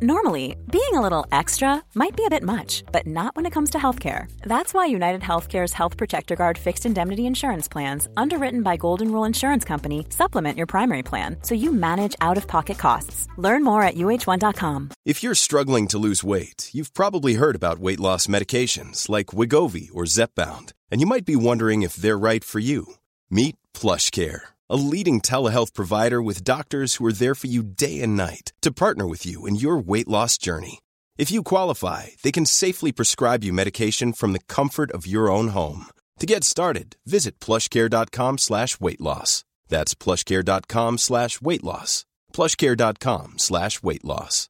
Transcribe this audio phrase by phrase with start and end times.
[0.00, 3.70] Normally, being a little extra might be a bit much, but not when it comes
[3.70, 4.30] to healthcare.
[4.42, 9.24] That's why United Healthcare's Health Protector Guard fixed indemnity insurance plans, underwritten by Golden Rule
[9.24, 13.26] Insurance Company, supplement your primary plan so you manage out of pocket costs.
[13.36, 14.90] Learn more at uh1.com.
[15.04, 19.88] If you're struggling to lose weight, you've probably heard about weight loss medications like Wigovi
[19.92, 22.94] or Zepbound, and you might be wondering if they're right for you.
[23.30, 28.16] Meet PlushCare, a leading telehealth provider with doctors who are there for you day and
[28.16, 30.80] night to partner with you in your weight loss journey.
[31.16, 35.48] If you qualify, they can safely prescribe you medication from the comfort of your own
[35.48, 35.86] home.
[36.20, 39.44] To get started, visit plushcare.com slash weight loss.
[39.68, 42.04] That's plushcare.com slash weight loss.
[42.32, 44.48] plushcare.com slash weight loss.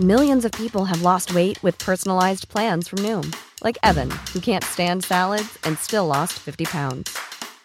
[0.00, 3.34] Millions of people have lost weight with personalized plans from Noom,
[3.64, 7.18] like Evan, who can't stand salads and still lost 50 pounds.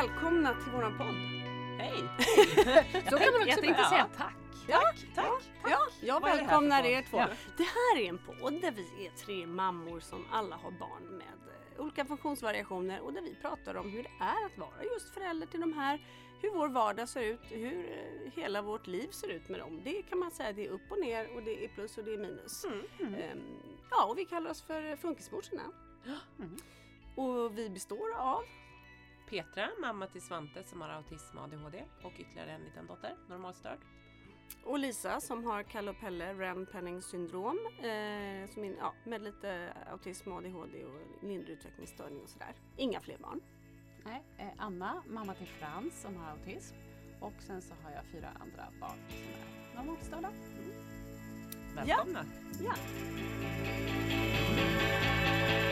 [0.00, 1.14] Välkomna till våran podd.
[1.78, 2.02] Hej!
[3.10, 3.84] Så kan man också börja.
[3.84, 4.34] säga tack.
[4.68, 7.16] Tack, tack, Ja, jag Vad välkomnar er två.
[7.18, 7.28] Ja.
[7.56, 11.26] Det här är en podd där vi är tre mammor som alla har barn med
[11.76, 15.46] eh, olika funktionsvariationer och där vi pratar om hur det är att vara just förälder
[15.46, 16.00] till de här.
[16.42, 19.80] Hur vår vardag ser ut, hur eh, hela vårt liv ser ut med dem.
[19.84, 22.14] Det kan man säga, det är upp och ner och det är plus och det
[22.14, 22.64] är minus.
[22.64, 23.40] Mm, Ehm,
[23.90, 25.62] Ja, och vi kallar oss för Funkismorsorna.
[26.38, 26.56] Mm.
[27.14, 28.44] Och vi består av
[29.30, 33.78] Petra, mamma till Svante som har autism och ADHD och ytterligare en liten dotter, normalstörd.
[34.64, 39.72] Och Lisa som har Kalle och Pelle Ren-Penning syndrom eh, som in, ja, med lite
[39.90, 42.54] autism, ADHD och lindrig utvecklingsstörning och sådär.
[42.76, 43.40] Inga fler barn.
[44.04, 46.76] Nej, eh, Anna, mamma till Frans som har autism.
[47.20, 50.32] Och sen så har jag fyra andra barn som är normalstörda.
[51.74, 52.24] Välkomna!
[52.64, 52.74] Ja.
[55.66, 55.69] Och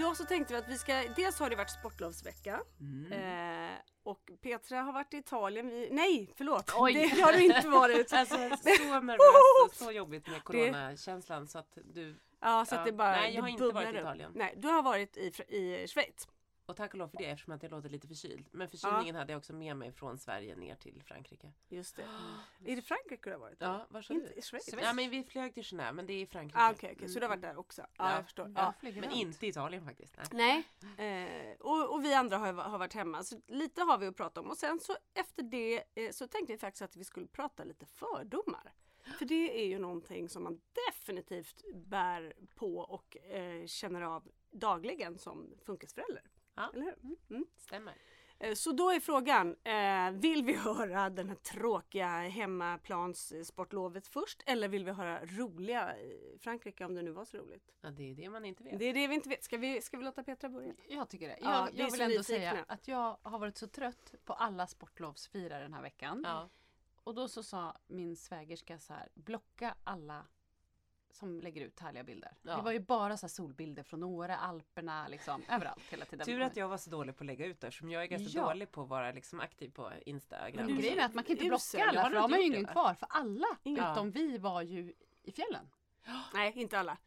[0.00, 3.12] idag så tänkte vi att vi ska, dels har det varit sportlovsvecka Mm.
[3.12, 5.68] eh, och Petra har varit i Italien.
[5.68, 6.72] Vi, nej, förlåt!
[6.76, 6.92] Oj.
[6.94, 8.12] Det har du inte varit.
[8.12, 12.84] Alltså så nervöst och så jobbigt med coronakänslan så att du, Ja, så att Ja.
[12.84, 13.98] det bara Nej, jag har inte varit i.
[13.98, 14.32] Italien.
[14.34, 16.28] Nej, du har varit i, i Schweiz.
[16.66, 18.48] Och tack och lov för det eftersom att jag låter lite förkyld.
[18.52, 21.52] Men förkylningen hade jag också med mig från Sverige ner till Frankrike.
[21.68, 22.02] Just det.
[22.64, 23.56] Är det Frankrike du har varit?
[23.60, 24.42] Ja, var sa Inte du?
[24.42, 24.74] Schweiz?
[24.82, 26.58] Ja men vi flög till Genève men det är Frankrike.
[26.58, 27.82] Ah, Okej, okej, så du har varit där också?
[27.82, 28.14] Ja, Ja.
[28.14, 28.46] jag förstår.
[28.48, 28.74] Ja, Ja.
[28.80, 29.20] flyger Men runt.
[29.20, 30.16] inte i Italien faktiskt.
[30.32, 30.62] Nej.
[30.96, 34.16] Nej, eh, och, och vi andra har, har varit hemma så lite har vi att
[34.16, 37.26] prata om och sen så efter det eh, så tänkte vi faktiskt att vi skulle
[37.26, 38.72] prata lite fördomar.
[39.18, 45.18] För det är ju någonting som man definitivt bär på och eh, känner av dagligen
[45.18, 46.22] som funkisförälder.
[46.56, 46.70] Ja.
[46.74, 47.16] Eller hur?
[47.30, 47.46] Mm.
[47.56, 47.94] Stämmer.
[48.38, 54.68] Eh, Så då är frågan, eh, vill vi höra den här tråkiga hemmaplanssportlovet först eller
[54.68, 55.94] vill vi höra roliga
[56.40, 57.72] Frankrike om det nu var så roligt?
[57.80, 58.78] Ja, det är det man inte vet.
[58.78, 59.44] Det är det vi inte vet.
[59.44, 60.74] Ska vi, ska vi låta Petra börja?
[60.88, 61.38] Jag tycker det.
[61.40, 64.66] Ja, Jag, är jag vill ändå säga att jag har varit så trött på alla
[64.66, 66.22] sportlovsfirare den här veckan.
[66.24, 66.48] Ja.
[67.04, 70.26] Och då så sa min svägerska så här, blocka alla
[71.16, 72.32] som lägger ut härliga bilder.
[72.42, 72.56] Ja.
[72.56, 76.26] Det var ju bara så här solbilder från Åre, Alperna, liksom överallt hela tiden.
[76.26, 78.38] Tur att jag var så dålig på att lägga ut det som jag är ganska
[78.38, 78.44] Ja.
[78.48, 80.66] dålig på att vara liksom aktiv på Instagram.
[80.66, 81.78] Men grejen är att man kan inte Usel.
[81.78, 82.72] blocka alla för då har man ju det, ingen va?
[82.72, 82.94] kvar.
[82.94, 83.92] För alla Ingen.
[83.92, 85.68] utom vi var ju i fjällen.
[86.34, 86.98] Nej, inte alla.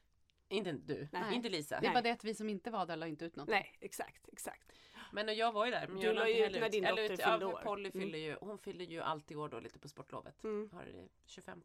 [0.52, 1.36] Inte du, Nej.
[1.36, 1.80] inte Lisa.
[1.80, 3.48] Det är bara det att vi som inte var där la inte ut något.
[3.48, 4.72] Nej, exakt, exakt.
[5.12, 5.88] Men jag var ju där.
[5.88, 7.62] Men Du la ju ut när din dotter ut- fyllde ja, år.
[7.64, 8.02] Polly Mm.
[8.06, 10.44] fyller ju, hon fyller ju alltid år då lite på sportlovet.
[10.44, 10.70] Mm.
[10.74, 11.64] Har det 25.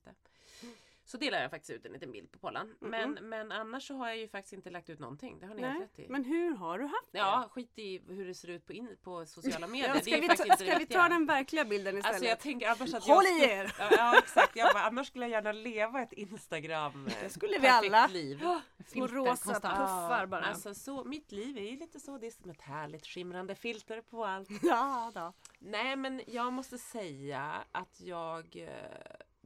[1.06, 2.75] Så delar jag faktiskt ut en liten bild på Pollan.
[2.83, 3.15] Mm.
[3.15, 5.39] Men, men annars så har jag ju faktiskt inte lagt ut någonting.
[5.41, 5.81] Det har ni Nej.
[5.81, 6.09] rätt i.
[6.09, 7.19] Men hur har du haft det?
[7.19, 9.95] Ja, skit i hur det ser ut på, in, på sociala medier.
[9.95, 12.15] Ja, ska vi, ta, ska vi ta den verkliga bilden istället?
[12.15, 13.75] Alltså jag tänker annars att Håll jag i er!
[13.79, 17.69] Ja, ja exakt, jag bara, annars skulle jag gärna leva ett Instagram Det skulle vi
[17.69, 18.06] alla.
[18.06, 18.39] liv.
[18.39, 19.79] Små Filter rosa konstant.
[19.79, 20.45] puffar bara.
[20.45, 24.01] Alltså så, mitt liv är ju lite så, det är som ett härligt skimrande filter
[24.01, 24.49] på allt.
[24.62, 25.33] Ja, då.
[25.59, 28.69] Nej men jag måste säga att jag eh,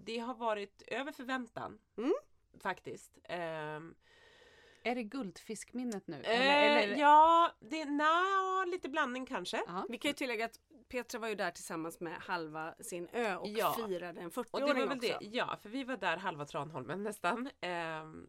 [0.05, 1.79] Det har varit över förväntan.
[1.97, 2.13] Mm.
[2.61, 3.19] Faktiskt.
[3.25, 3.95] Ehm,
[4.83, 6.23] Är det guldfiskminnet nu?
[6.23, 9.63] Eh, Ja, det, na, lite blandning kanske.
[9.67, 9.87] Ja.
[9.89, 13.49] Vi kan ju tillägga att Petra var ju där tillsammans med halva sin ö och
[13.49, 13.73] Ja.
[13.89, 15.19] firade en Och det 40-åring var väl också.
[15.21, 17.51] det, ja, för vi var där halva Tranholmen nästan.
[17.61, 18.29] Ehm,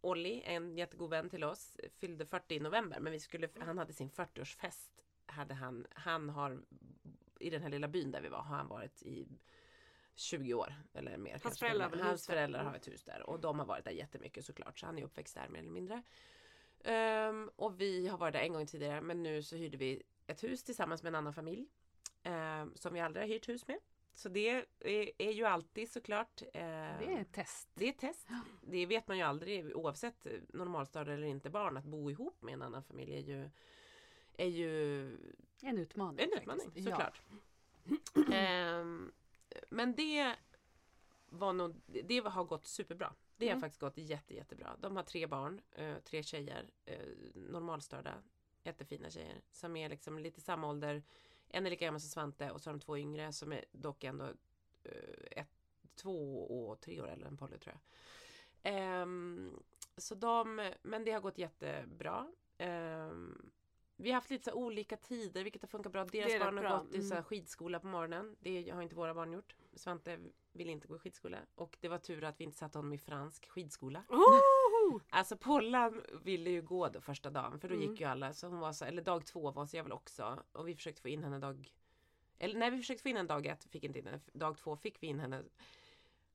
[0.00, 3.92] Olli, en jättegod vän till oss, fyllde 40 i november men vi skulle, han hade
[3.92, 4.90] sin 40-årsfest.
[5.26, 6.62] Hade han, han har,
[7.40, 9.26] i den här lilla byn där vi var, har han varit i
[10.14, 11.38] 20 år eller mer.
[11.38, 11.58] kanske.
[11.58, 12.70] föräldrar har väl Hans föräldrar Mm.
[12.70, 15.34] har ett hus där och de har varit där jättemycket såklart så han är uppväxt
[15.34, 16.02] där mer eller mindre.
[16.84, 20.44] Ehm, och vi har varit där en gång tidigare men nu så hyrde vi ett
[20.44, 21.66] hus tillsammans med en annan familj.
[22.22, 23.78] ehm, som vi aldrig har hyrt hus med.
[24.16, 24.64] Så det är,
[25.18, 26.42] är ju alltid såklart.
[26.42, 27.68] eh, Det är ett test.
[27.74, 28.28] det är ett test.
[28.62, 31.76] Det vet man ju aldrig oavsett normalstad eller inte barn.
[31.76, 33.50] Att bo ihop med en annan familj är ju,
[34.36, 35.02] är ju
[35.62, 36.24] En utmaning.
[36.32, 36.88] en utmaning faktiskt.
[36.88, 37.22] såklart.
[38.32, 39.12] Ehm,
[39.70, 40.36] men det
[41.26, 43.14] var nog, det har gått superbra.
[43.36, 43.60] Det har Mm.
[43.60, 44.76] faktiskt gått jätte, jättebra.
[44.80, 48.14] De har tre barn, eh, tre tjejer, eh, normalstörda,
[48.62, 51.02] jättefina tjejer som är liksom lite samma ålder.
[51.48, 54.04] En är lika gammal som Svante och så har de två yngre som är dock
[54.04, 54.24] ändå
[54.84, 55.50] eh, ett,
[55.94, 57.80] två och tre år äldre än Polly tror jag.
[58.62, 59.62] Ehm,
[59.96, 62.32] så de, men det har gått jättebra.
[62.58, 63.50] Ehm,
[63.96, 66.04] vi har haft lite så olika tider vilket har funkat bra.
[66.04, 67.24] Deras barn har gått i så mm.
[67.24, 68.36] skidskola på morgonen.
[68.40, 69.54] Det har inte våra barn gjort.
[69.74, 70.18] Svante
[70.52, 71.38] vill inte gå i skidskola.
[71.54, 74.04] Och det var tur att vi inte satte honom i fransk skidskola.
[74.08, 75.00] Oh!
[75.08, 77.90] Alltså Pollan ville ju gå då första dagen för då Mm.
[77.90, 78.32] gick ju alla.
[78.32, 80.42] Så hon var så, eller dag två var så jag väl också.
[80.52, 81.74] Och vi försökte få in henne dag...
[82.38, 84.20] Eller nej vi försökte få in henne dag ett, fick inte in henne.
[84.32, 85.42] Dag två fick vi in henne.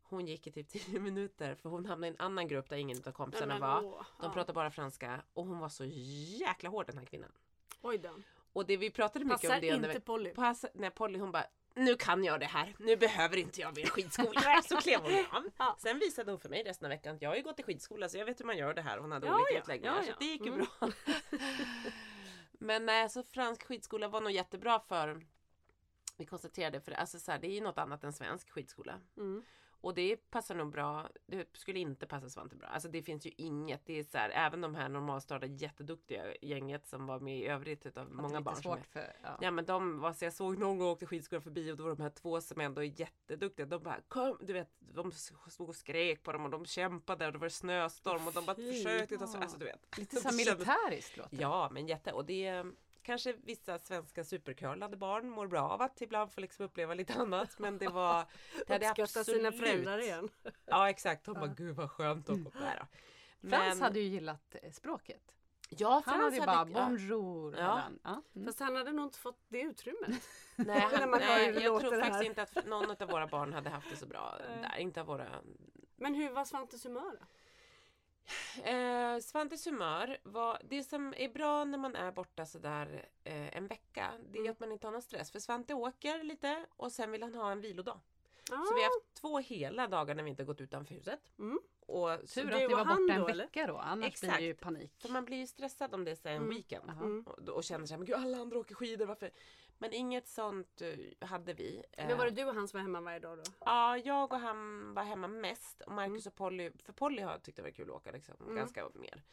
[0.01, 2.97] Hon gick i typ 10 minuter för hon hamnade i en annan grupp där ingen
[3.05, 3.83] av kompisarna men, var.
[3.83, 4.33] åh, De ja.
[4.33, 7.31] pratade bara franska och hon var så jäkla hård den här kvinnan.
[7.81, 8.09] Oj då.
[8.53, 10.29] Och det vi pratade mycket Passar om det under- inte Polly.
[10.29, 11.45] Passa, när Polly hon bara
[11.75, 14.61] nu kan jag det här, nu behöver inte jag mer skidskola.
[14.69, 15.43] så klev hon av.
[15.57, 15.75] Ja.
[15.79, 18.09] Sen visade hon för mig resten av veckan att jag har ju gått i skidskola
[18.09, 18.97] så jag vet hur man gör det här.
[18.97, 20.15] Hon hade Ja, olika ja, utläggningar ja, så ja.
[20.19, 20.65] det gick ju Mm.
[20.79, 20.89] bra.
[22.51, 25.21] Men nej, så fransk skidskola var nog jättebra för
[26.17, 28.99] vi konstaterade för alltså så här, det är ju något annat än svensk skidskola.
[29.17, 29.43] Mm.
[29.81, 31.09] Och det passar nog bra.
[31.25, 32.67] Det skulle inte passa Svante bra.
[32.67, 33.85] Alltså det finns ju inget.
[33.85, 37.85] Det är så här, även de här normalstörda jätteduktiga gänget som var med i övrigt
[37.85, 38.55] utav många lite barn.
[38.55, 39.13] svårt är- för...
[39.23, 39.37] Ja.
[39.41, 41.95] Ja men de var så jag såg någon gång åkte skidskola förbi och då var
[41.95, 43.65] de här två som ändå är jätteduktiga.
[43.65, 47.31] De bara kom, du vet, de stod och skrek på dem och de kämpade och
[47.33, 48.73] det var snöstorm och de bara Fy.
[48.73, 49.97] försökte sig, alltså du vet.
[49.97, 51.37] Lite så militäriskt låter.
[51.41, 52.65] Ja men jätte och det
[53.03, 57.59] kanske vissa svenska supercurlade barn mår bra av att ibland få liksom uppleva lite annat
[57.59, 58.25] men det var
[58.67, 60.29] det hade absolut sina föräldrar igen.
[60.65, 62.87] Ja exakt, de bara gud vad skönt att komma där.
[63.49, 65.35] Frans hade ju gillat eh, språket.
[65.69, 67.57] Ja, Han Frans hade ju bara bonjour.
[67.57, 67.81] Ja.
[68.03, 68.21] Ja.
[68.35, 68.45] Mm.
[68.47, 70.09] Fast han hade nog inte fått det utrymmet.
[70.55, 73.89] Nej, När han, nej jag tror faktiskt inte att någon av våra barn hade haft
[73.89, 74.77] det så bra där.
[74.77, 75.27] Inte av våra
[75.95, 77.25] Men hur var Svantes humör då?
[78.63, 83.67] Eh, Svantes humör var, det som är bra när man är borta sådär eh, en
[83.67, 84.51] vecka, det är Mm.
[84.51, 85.31] att man inte har någon stress.
[85.31, 87.99] För Svante åker lite och sen vill han ha en vilodag.
[88.51, 91.19] Ah, Så vi har haft två hela dagar när vi inte har gått utanför huset.
[91.39, 91.59] Mm.
[91.87, 94.41] Och, så, Tur det att ni var borta en då, vecka då, annars blir det
[94.41, 94.91] ju panik.
[95.01, 96.49] för man blir ju stressad om det är så en Mm.
[96.49, 96.89] weekend.
[96.89, 97.23] Mm.
[97.27, 99.31] Och, och känner sig men gud alla andra åker skidor, varför?
[99.81, 101.83] Men inget sånt eh, hade vi.
[101.97, 103.43] Men var det Eh, du och han som var hemma varje dag då?
[103.65, 105.81] Ja, jag och han var hemma mest.
[105.81, 108.55] Och Marcus och Polly, för Polly har tyckt det var kul att åka liksom, Mm.
[108.55, 109.23] ganska mer.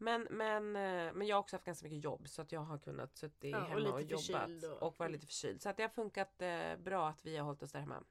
[0.00, 2.78] Men, men, eh, men jag har också haft ganska mycket jobb så att jag har
[2.78, 4.64] kunnat sitta Ja, och hemma lite och, jobbat.
[4.64, 5.62] och- Och vara lite förkyld.
[5.62, 6.42] Så att det har funkat
[6.78, 8.02] bra att vi har hållit oss där hemma.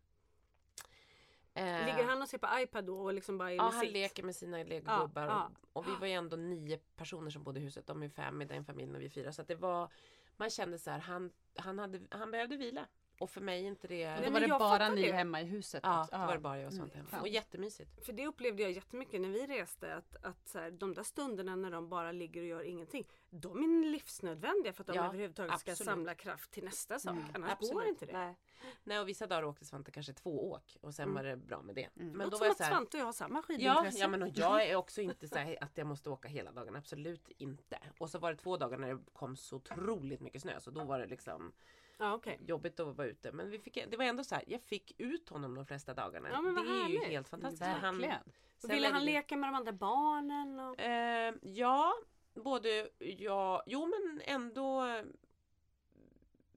[1.55, 3.91] Ligger han och ser på iPad då och liksom bara Ja, han sitt?
[3.91, 5.21] leker med sina legogubbar.
[5.23, 5.51] Ja, ja.
[5.73, 7.87] Och, och vi var ju ändå nio personer som bodde i huset.
[7.87, 9.31] De är fem i den familjen och vi är fyra.
[9.33, 9.89] Så att det var,
[10.37, 12.87] man kände så här, han, han, hade, han behövde vila.
[13.19, 14.05] Och för mig inte det...
[14.07, 15.11] Nej, då men var det jag bara ni det.
[15.11, 16.11] hemma i huset Ja, också.
[16.17, 17.09] då var det bara jag och Svante hemma.
[17.11, 17.21] Mm.
[17.21, 18.05] Och jättemysigt.
[18.05, 21.55] För det upplevde jag jättemycket när vi reste att, att så här, de där stunderna
[21.55, 23.07] när de bara ligger och gör ingenting.
[23.29, 25.85] De är livsnödvändiga för att de Ja, överhuvudtaget ska absolut.
[25.89, 27.13] samla kraft till nästa sak.
[27.13, 28.13] Mm, Annars går inte det.
[28.13, 28.35] Nej.
[28.83, 31.15] Nej, och vissa dagar åkte Svante kanske två åk och sen Mm.
[31.15, 31.89] var det bra med det.
[31.99, 32.17] Mm.
[32.17, 33.99] Men då som var jag att så här, Svante och jag har samma Ja, skidintresse.
[33.99, 36.75] ja men och jag är också inte så här att jag måste åka hela dagen,
[36.75, 37.79] absolut inte.
[37.97, 40.83] Och så var det två dagar när det kom så otroligt mycket snö så då
[40.83, 41.53] var det liksom
[41.97, 42.39] ja okej.
[42.47, 43.31] jobbigt att vara ute.
[43.31, 46.29] Men vi fick, det var ändå så här, jag fick ut honom de flesta dagarna.
[46.29, 47.63] Ja, det är ju helt fantastiskt.
[47.63, 48.05] för Han,
[48.57, 50.59] sen Ville han leka med de andra barnen?
[50.59, 50.79] Och...
[50.79, 51.93] Eh, ja,
[52.33, 55.01] både ja, jo men ändå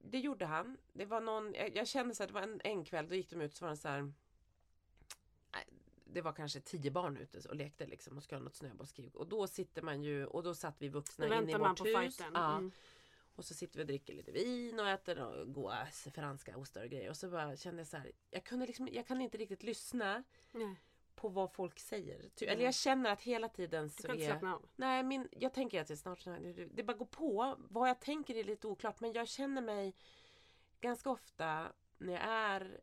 [0.02, 0.76] det gjorde han.
[0.92, 3.30] Det var någon, jag, jag kände så att det var en, en kväll, då gick
[3.30, 4.12] de ut så var det så här
[6.12, 9.16] det var kanske tio barn ute och lekte liksom och skulle ha något snöbollskrig.
[9.16, 12.20] Och då sitter man ju, och då satt vi vuxna inne i vårt på hus.
[12.34, 12.72] Ja, Mm.
[13.40, 17.10] Och så sitter vi och dricker lite vin och äter goda franska ostar och grejer.
[17.10, 20.24] Och så bara kände jag så här, jag kunde liksom, jag kan inte riktigt lyssna
[20.52, 20.76] Nej.
[21.14, 22.28] på vad folk säger.
[22.34, 24.30] Ty, eller jag känner att hela tiden Du så kan inte är...
[24.30, 24.68] slappna av.
[24.76, 27.56] Nej, min, jag tänker att det är snart det, det bara går på.
[27.58, 29.94] Vad jag tänker är lite oklart men jag känner mig
[30.80, 32.80] ganska ofta när jag är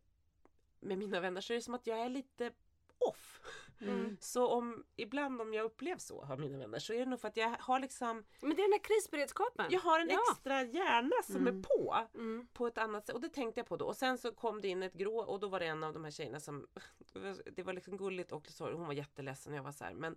[0.79, 2.51] med mina vänner så är det som att jag är lite
[2.97, 3.41] off.
[3.81, 4.17] Mm.
[4.19, 7.27] Så om, ibland om jag upplevs så av mina vänner så är det nog för
[7.27, 9.65] att jag har liksom Men det är den här krisberedskapen.
[9.69, 10.19] Jag har en Ja.
[10.31, 12.47] extra hjärna som är på Mm.
[12.53, 13.15] på ett annat sätt.
[13.15, 13.85] Och det tänkte jag på då.
[13.85, 16.03] Och sen så kom det in ett grå och då var det en av de
[16.03, 16.67] här tjejerna som
[17.55, 18.73] Det var liksom gulligt och sorg.
[18.73, 20.15] Hon var jätteledsen och jag var så här, men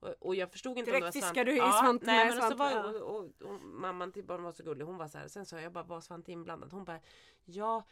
[0.00, 2.24] och, och jag förstod inte Direkt om det var fiskar du i ja, Svante Nej
[2.24, 2.84] men så Svante, var, ja.
[2.86, 4.84] och, och, och, mamman till barnen var så gullig.
[4.84, 5.28] Hon var så här.
[5.28, 6.72] Sen sa jag bara, var Svante inblandad?
[6.72, 7.00] Hon bara,
[7.44, 7.82] ja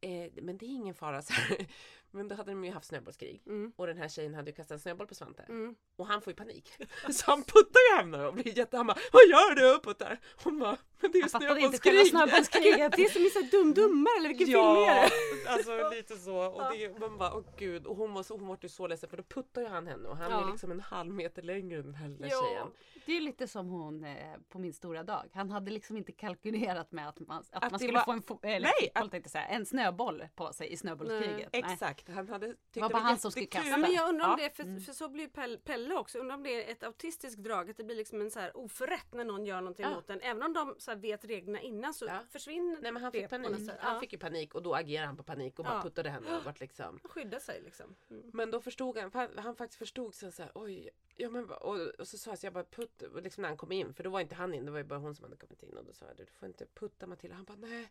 [0.00, 1.22] eh, men det är ingen fara.
[1.22, 1.66] Så här.
[2.14, 3.42] Men då hade de ju haft snöbollskrig.
[3.46, 3.72] Mm.
[3.76, 5.42] Och den här tjejen hade ju kastat en snöboll på Svante.
[5.48, 5.74] Mm.
[5.96, 6.70] Och han får ju panik.
[7.10, 8.76] Så han puttar ju henne och blir jätte...
[8.76, 9.76] Han bara Vad gör du?
[9.76, 10.18] Och puttar.
[10.44, 12.06] Hon bara Men det är ju Jag inte snöbollskrig.
[12.06, 12.92] snöbollskriget.
[12.96, 15.08] Det är som i så här dum dummare eller vilken film är Ja,
[15.44, 15.50] det?
[15.50, 16.36] alltså lite så.
[16.46, 17.86] Och det, man bara, åh gud.
[17.86, 20.08] Och hon var, så, hon var ju så ledsen för då puttar ju han henne
[20.08, 20.46] och han Ja.
[20.46, 22.42] är liksom en halv meter längre än den här lilla Ja.
[22.46, 22.66] tjejen.
[23.06, 24.16] Det är lite som hon eh,
[24.48, 25.30] på min stora dag.
[25.34, 28.50] Han hade liksom inte kalkylerat med att man, att Att man skulle var- få en,
[28.50, 31.48] eller, Nej, tänkte jag säga, en snöboll på sig i snöbollskriget.
[31.52, 31.62] Nej.
[32.08, 33.70] Exakt, han hade tyckt Det var bara han som skulle jättekul.
[33.70, 34.44] Ja, men jag undrar om Ja.
[34.48, 37.70] det, för, för så blir Pelle, Pelle också, undrar om det är ett autistiskt drag,
[37.70, 39.94] att det blir liksom en så här oförrätt när någon gör någonting Ja.
[39.94, 40.20] mot en.
[40.20, 42.18] Även om de så här vet reglerna innan så Ja.
[42.30, 43.70] försvinner Nej men han det fick något panik.
[43.78, 46.44] Han fick ju panik och då agerade han på panik och bara puttade henne och
[46.44, 47.94] vart liksom Skydda sig liksom.
[48.10, 48.30] Mm.
[48.32, 51.78] Men då förstod han, han, han faktiskt förstod sen så här, oj, ja men och,
[51.80, 54.04] och så sa jag så jag bara putt, och liksom när han kom in, för
[54.04, 55.84] då var inte han in, det var ju bara hon som hade kommit in och
[55.84, 57.88] då sa jag du får inte putta Matilda, han bara nej,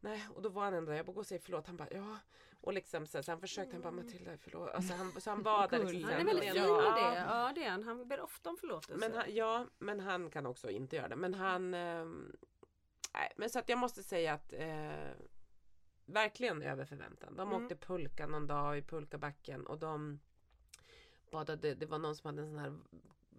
[0.00, 1.88] nej och då var han ändå där, jag bara gå och säg förlåt, han bara
[1.90, 2.18] ja
[2.60, 5.68] och liksom så, så han försökte, han bara Matilda förlåt, alltså han, så han var
[5.68, 7.10] där liksom, Han är väldigt fin Ja.
[7.10, 7.14] det.
[7.18, 7.82] Ja det är han.
[7.82, 9.08] Han ber ofta om förlåtelse.
[9.08, 11.16] Men han, ja, men han kan också inte göra det.
[11.16, 11.74] Men han...
[11.74, 12.36] ehm,
[13.14, 15.10] nej, men så att jag måste säga att eh,
[16.06, 17.36] verkligen över förväntan.
[17.36, 17.62] De Mm.
[17.62, 20.20] åkte pulka någon dag i pulkabacken och de
[21.30, 21.74] badade.
[21.74, 22.78] Det var någon som hade en sån här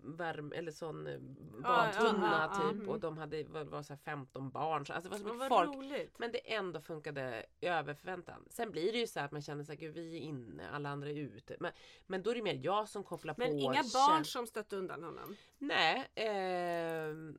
[0.03, 1.19] värme eller sån eh,
[1.63, 2.89] badtunna ja, ja, typ mm.
[2.89, 4.85] och de hade var, var så här 15 barn.
[4.85, 5.77] Så, alltså det var så mycket vad folk.
[5.77, 6.19] roligt.
[6.19, 8.45] Men det ändå funkade över förväntan.
[8.49, 10.89] Sen blir det ju så här att man känner sig gud vi är inne, alla
[10.89, 11.55] andra är ute.
[11.59, 11.71] Men,
[12.07, 13.57] men då är det mer jag som kopplar Men på.
[13.57, 15.35] inga känn- barn som stötte undan honom.
[15.57, 17.37] Nej, ehm,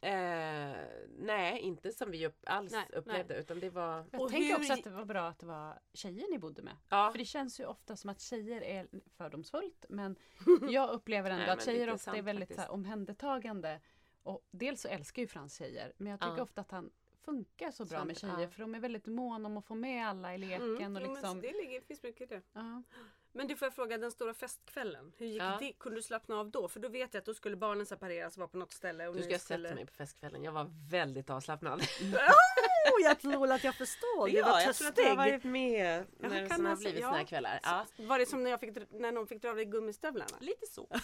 [0.00, 0.76] eh,
[1.18, 4.56] nej inte som vi upp, alls Nej, upplevde utan det var Jag Och tänker hur
[4.56, 6.76] också att det var bra att det var tjejer ni bodde med.
[6.88, 10.16] Ja, För det känns ju ofta som att tjejer är fördomsfullt men
[10.70, 13.80] jag upplever ändå Nej, att tjejer ofta är väldigt så här, omhändertagande.
[14.22, 16.42] Och dels så älskar ju Frans tjejer men jag tycker Ja.
[16.42, 16.90] ofta att han
[17.24, 18.48] funkar så bra Sant, med tjejer ja.
[18.48, 20.62] för de är väldigt måna om att få med alla i leken.
[20.62, 20.76] Mm.
[20.76, 22.42] Och Jo, men liksom, det ligger, finns mycket i det.
[22.52, 22.82] ja.
[23.32, 25.12] Men du får jag fråga den stora festkvällen.
[25.18, 25.56] Hur gick Ja.
[25.60, 25.72] det?
[25.72, 26.68] Kunde du slappna av då?
[26.68, 29.08] För då vet jag att då skulle barnen separeras och vara på något ställe.
[29.08, 29.68] Och du ska ha skulle...
[29.68, 30.44] sett mig på festkvällen.
[30.44, 31.80] Jag var väldigt avslappnad.
[31.80, 34.28] Oh, jag tror att jag förstår.
[34.28, 35.16] Du var jag tror att jag har törstig.
[35.32, 37.06] varit med när kan det såna har alltså- blivit ja.
[37.06, 37.60] såna här kvällar.
[37.62, 40.36] Ja, Var det som när, jag fick, när någon fick dra av dig gummistövlarna?
[40.40, 40.88] lite så.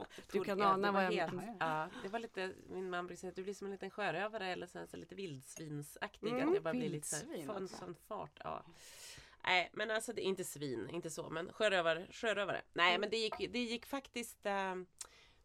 [0.00, 1.56] Åkte Du kan ana vad jag helt, menar.
[1.60, 4.46] ja, det var lite, min man brukar säga att du blir som en liten sjörövare
[4.52, 6.28] eller så, så lite vildsvinsaktig.
[6.30, 7.76] Mm, att jag bara blir lite så här, vildsvin får en också.
[7.76, 8.40] sån fart.
[8.44, 8.62] Ja.
[9.46, 12.06] Nej men alltså det är inte svin, inte så men sjörövare.
[12.10, 12.62] sjörövare.
[12.72, 13.00] Nej Mm.
[13.00, 14.74] men det gick, det gick faktiskt eh,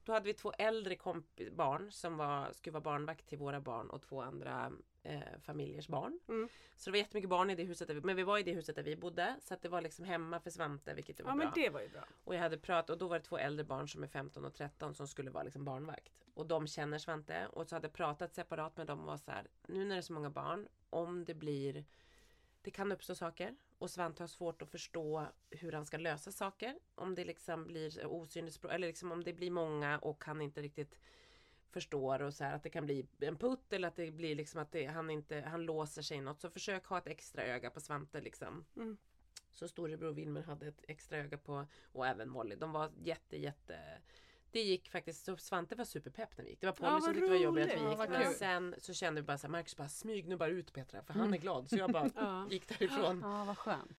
[0.03, 3.89] Då hade vi två äldre komp- barn som var, skulle vara barnvakt till våra barn
[3.89, 4.71] och två andra
[5.03, 6.19] eh, familjers barn.
[6.27, 6.49] Mm.
[6.75, 8.53] Så det var jättemycket barn i det huset, där vi, men vi var i det
[8.53, 9.35] huset där vi bodde.
[9.41, 11.45] Så att det var liksom hemma för Svante vilket det var Ja bra.
[11.45, 12.03] men det var ju bra.
[12.23, 14.53] Och jag hade pratat och då var det två äldre barn som är 15 och
[14.53, 16.11] 13 som skulle vara liksom barnvakt.
[16.33, 19.31] Och de känner Svante och så hade jag pratat separat med dem och var så
[19.31, 19.47] här.
[19.67, 21.85] Nu när det är så många barn, om det blir
[22.61, 26.79] det kan uppstå saker och Svante har svårt att förstå hur han ska lösa saker.
[26.95, 30.61] Om det liksom blir osynligt språk eller liksom om det blir många och han inte
[30.61, 30.99] riktigt
[31.71, 34.61] förstår och så här att det kan bli en putt eller att det blir liksom
[34.61, 36.41] att det, han inte han låser sig i något.
[36.41, 38.65] Så försök ha ett extra öga på Svante liksom.
[38.75, 38.97] Mm.
[39.51, 42.55] Så storebror Wilmer hade ett extra öga på och även Molly.
[42.55, 43.79] De var jätte jätte
[44.51, 46.61] det gick faktiskt, så Svante var superpepp när vi gick.
[46.61, 47.99] Det var Polly Ja, som tyckte det var jobbigt att vi gick.
[47.99, 50.73] Ja, Men sen så kände vi bara så här, Marcus bara smyg nu bara ut
[50.73, 51.69] Petra för han är glad.
[51.69, 52.47] Så jag bara Ja.
[52.49, 53.19] gick därifrån.
[53.23, 53.97] ja, vad skönt.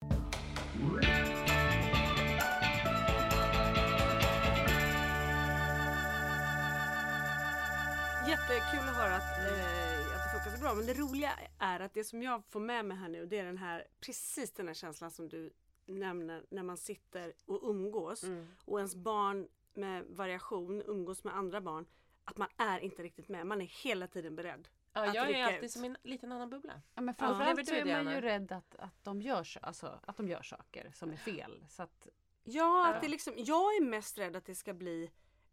[8.28, 10.74] Jättekul att höra att, eh, att det funkar så bra.
[10.74, 13.44] Men det roliga är att det som jag får med mig här nu det är
[13.44, 15.50] den här precis den här känslan som du
[15.86, 18.46] nämner när man sitter och umgås Mm.
[18.64, 21.86] och ens barn med variation umgås med andra barn.
[22.24, 23.46] Att man är inte riktigt med.
[23.46, 24.68] Man är hela tiden beredd.
[24.92, 25.70] Ja, Att jag är alltid ut.
[25.70, 26.82] som en liten annan bubbla.
[26.94, 30.00] Ja, men framförallt så du är man ju rädd att, att, de gör, så- alltså,
[30.06, 31.64] att de gör saker som är fel.
[31.68, 32.06] Så att,
[32.44, 32.94] Ja, Ja.
[32.94, 35.10] Att det liksom, jag är mest rädd att det ska bli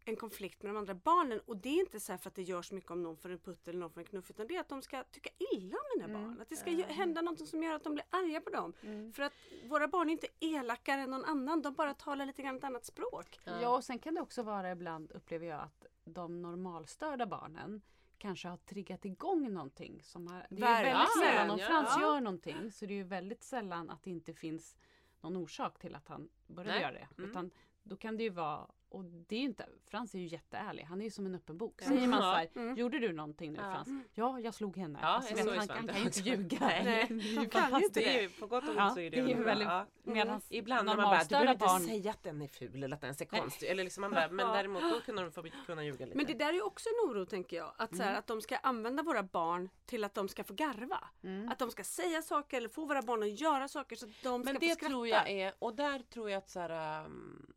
[0.08, 2.42] en konflikt med de andra barnen och det är inte så här för att det
[2.42, 4.60] görs mycket om någon får en putt eller någon får en knuff utan det är
[4.60, 6.22] att de ska tycka illa om mina Mm.
[6.30, 6.40] barn.
[6.40, 8.72] Att det ska gö- hända något som gör att de blir arga på dem.
[9.14, 9.32] För att
[9.68, 12.84] våra barn är inte elakare än någon annan, de bara talar lite grann ett annat
[12.84, 13.38] språk.
[13.44, 17.82] Ja, och sen kan det också vara ibland, upplever jag, att de normalstörda barnen
[18.18, 20.00] kanske har triggat igång någonting.
[20.02, 21.58] Som har, det är ju väldigt sällan, om.
[21.58, 22.00] Frans Ja.
[22.02, 24.76] gör någonting så det är ju väldigt sällan att det inte finns
[25.20, 27.08] någon orsak till att han börjar göra det.
[27.18, 27.30] Mm.
[27.30, 27.50] Utan
[27.82, 31.04] då kan det ju vara, och det är inte, Frans är ju jätteärlig, han är
[31.04, 31.82] ju som en öppen bok.
[31.82, 32.32] Säger man så Ja.
[32.34, 32.76] här, Mm.
[32.76, 33.64] gjorde du någonting nu Ja.
[33.72, 33.88] Frans?
[34.14, 34.98] Ja, jag slog henne.
[35.02, 36.58] Ja, Alltså, så vet, är han, han kan ju inte ljuga.
[36.60, 37.06] Nej.
[37.08, 37.96] Det ju kan ju fantastiskt.
[37.96, 39.68] inte Det är ju, på gott och ont så är det, det är ju väldigt,
[39.68, 39.86] Ja.
[40.02, 42.82] medans Ibland när man bara, du behöver normalstörda inte barn säga att den är ful
[42.82, 45.42] eller att den ser konstig Eller liksom man bara, men däremot då kunde de få
[45.66, 46.16] kunna ljuga lite.
[46.16, 47.72] Men det där är ju också en oro tänker jag.
[47.76, 48.18] Att, så här, Mm.
[48.18, 51.04] att de ska använda våra barn till att de ska få garva.
[51.24, 51.48] Mm.
[51.48, 54.42] Att de ska säga saker eller få våra barn att göra saker så att de
[54.42, 54.90] ska Men få det skratta.
[54.90, 57.52] tror jag är, och där tror jag att så här, um,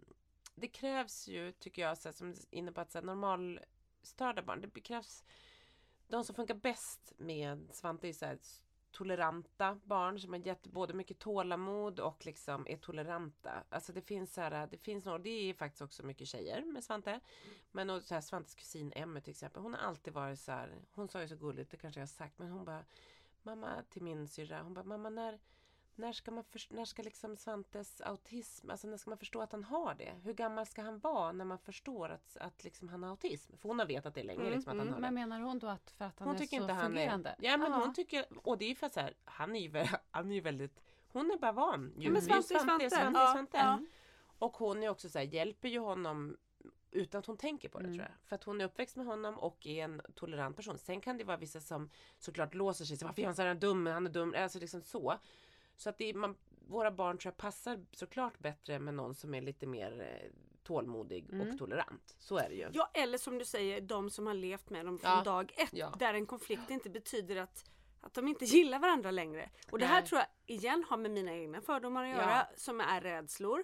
[0.62, 4.72] det krävs ju, tycker jag, så här, som inne på att så här, normalstörda barn,
[4.74, 5.24] det krävs
[6.08, 8.39] de som funkar bäst med Svante är så här,
[8.91, 13.63] toleranta barn som har gett både mycket tålamod och liksom är toleranta.
[13.70, 16.84] Alltså det finns så här, det finns några, det är faktiskt också mycket tjejer med
[16.84, 17.20] Svante.
[17.72, 20.82] Men och så här, Svantes kusin Emmy till exempel, hon har alltid varit så här,
[20.91, 22.86] hon sa ju så gulligt, det kanske jag har sagt, men hon bara
[23.44, 25.39] Mamma till min syrra, hon bara mamma när
[26.01, 29.51] när ska, man först- när ska liksom Svantes autism, alltså när ska man förstå att
[29.51, 30.13] han har det?
[30.24, 33.58] Hur gammal ska han vara när man förstår att, att liksom han har autism?
[33.58, 34.93] För hon har vetat det länge, Mm, liksom, att han mm.
[34.93, 35.20] har Men det.
[35.20, 37.29] menar hon då att för att han Hon är tycker så inte han fungerande?
[37.29, 37.36] är...
[37.39, 37.77] Ja men Ja.
[37.77, 40.36] hon tycker, och det är ju för att så här, han är ju, han är
[40.36, 41.93] ju väldigt, hon är bara van.
[41.98, 42.03] ju.
[42.05, 43.20] Ja, men Svante Svante, Svante.
[43.20, 43.58] Ja, Svante.
[43.58, 43.79] ja.
[44.39, 46.38] Och hon är också så här, hjälper ju honom
[46.93, 47.98] utan att hon tänker på det Mm.
[47.98, 48.27] tror jag.
[48.29, 50.77] För att hon är uppväxt med honom och är en tolerant person.
[50.77, 52.98] Sen kan det vara vissa som såklart låser sig.
[52.98, 53.86] Så, Varför är han så här dum?
[53.88, 54.34] Han är dum.
[54.38, 55.17] Alltså liksom så.
[55.78, 56.36] Så att det är, man,
[56.68, 60.30] våra barn tror jag passar såklart bättre med någon som är lite mer eh,
[60.63, 61.50] tålmodig Mm.
[61.50, 62.16] och tolerant.
[62.20, 62.70] Så är det ju.
[62.74, 65.24] Ja eller som du säger, de som har levt med dem från Ja.
[65.24, 65.70] dag ett.
[65.74, 65.94] Ja.
[66.00, 69.50] Där en konflikt inte betyder att, att de inte gillar varandra längre.
[69.72, 70.10] Och det här Nej.
[70.10, 72.16] tror jag igen har med mina egna fördomar att Ja.
[72.18, 73.63] göra som är rädslor.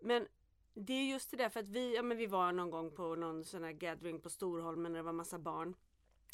[0.00, 0.26] Men
[0.74, 3.14] det är just det där för att vi, ja, men vi var någon gång på
[3.14, 5.74] någon sån här gathering på Storholmen när det var massa barn.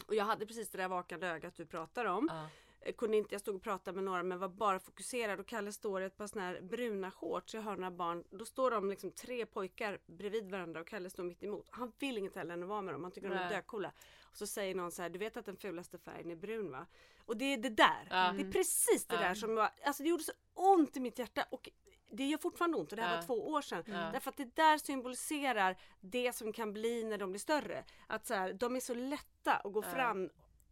[0.06, 2.28] Och jag hade precis det där vakande ögat du pratar om.
[2.32, 2.48] Ja.
[2.84, 5.72] Jag kunde inte, jag stod och pratade med några men var bara fokuserad och Kalle
[5.72, 7.54] står i ett par såna här bruna shorts.
[7.54, 11.24] Jag hör några barn, då står de liksom tre pojkar bredvid varandra och Kalle står
[11.24, 11.66] mitt emot.
[11.70, 13.48] Han vill inget hellre än att vara med dem, han tycker de är Nej.
[13.56, 13.92] döcoola.
[14.22, 16.86] Och så säger någon så här, du vet att den fulaste färgen är brun va?
[17.26, 18.32] Och det är det där, Ja.
[18.36, 19.20] det är precis det Ja.
[19.20, 21.70] där som var, alltså det gjorde så ont i mitt hjärta och
[22.12, 23.16] det gör fortfarande ont och det här Ja.
[23.16, 23.82] var två år sedan.
[23.86, 24.10] Ja.
[24.12, 27.84] Därför att det där symboliserar det som kan bli när de blir större.
[28.06, 29.90] Att så här, de är så lätta att gå Ja.
[29.90, 30.30] fram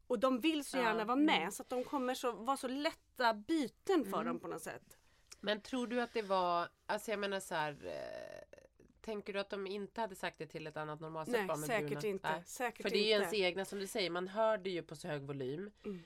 [0.08, 3.34] och de vill så gärna vara med så att de kommer så, vara så lätta
[3.34, 4.26] byten för Mm.
[4.26, 4.98] dem på något sätt.
[5.40, 8.58] Men tror du att det var, alltså jag menar så här, eh,
[9.00, 11.66] tänker du att de inte hade sagt det till ett annat normalstört Nej, barn med
[11.66, 12.06] säkert bruna?
[12.08, 12.30] inte.
[12.32, 12.42] Nej.
[12.46, 14.96] Säkert För det är ju ens egna som du säger, man hör det ju på
[14.96, 15.70] så hög volym.
[15.84, 16.02] Mm.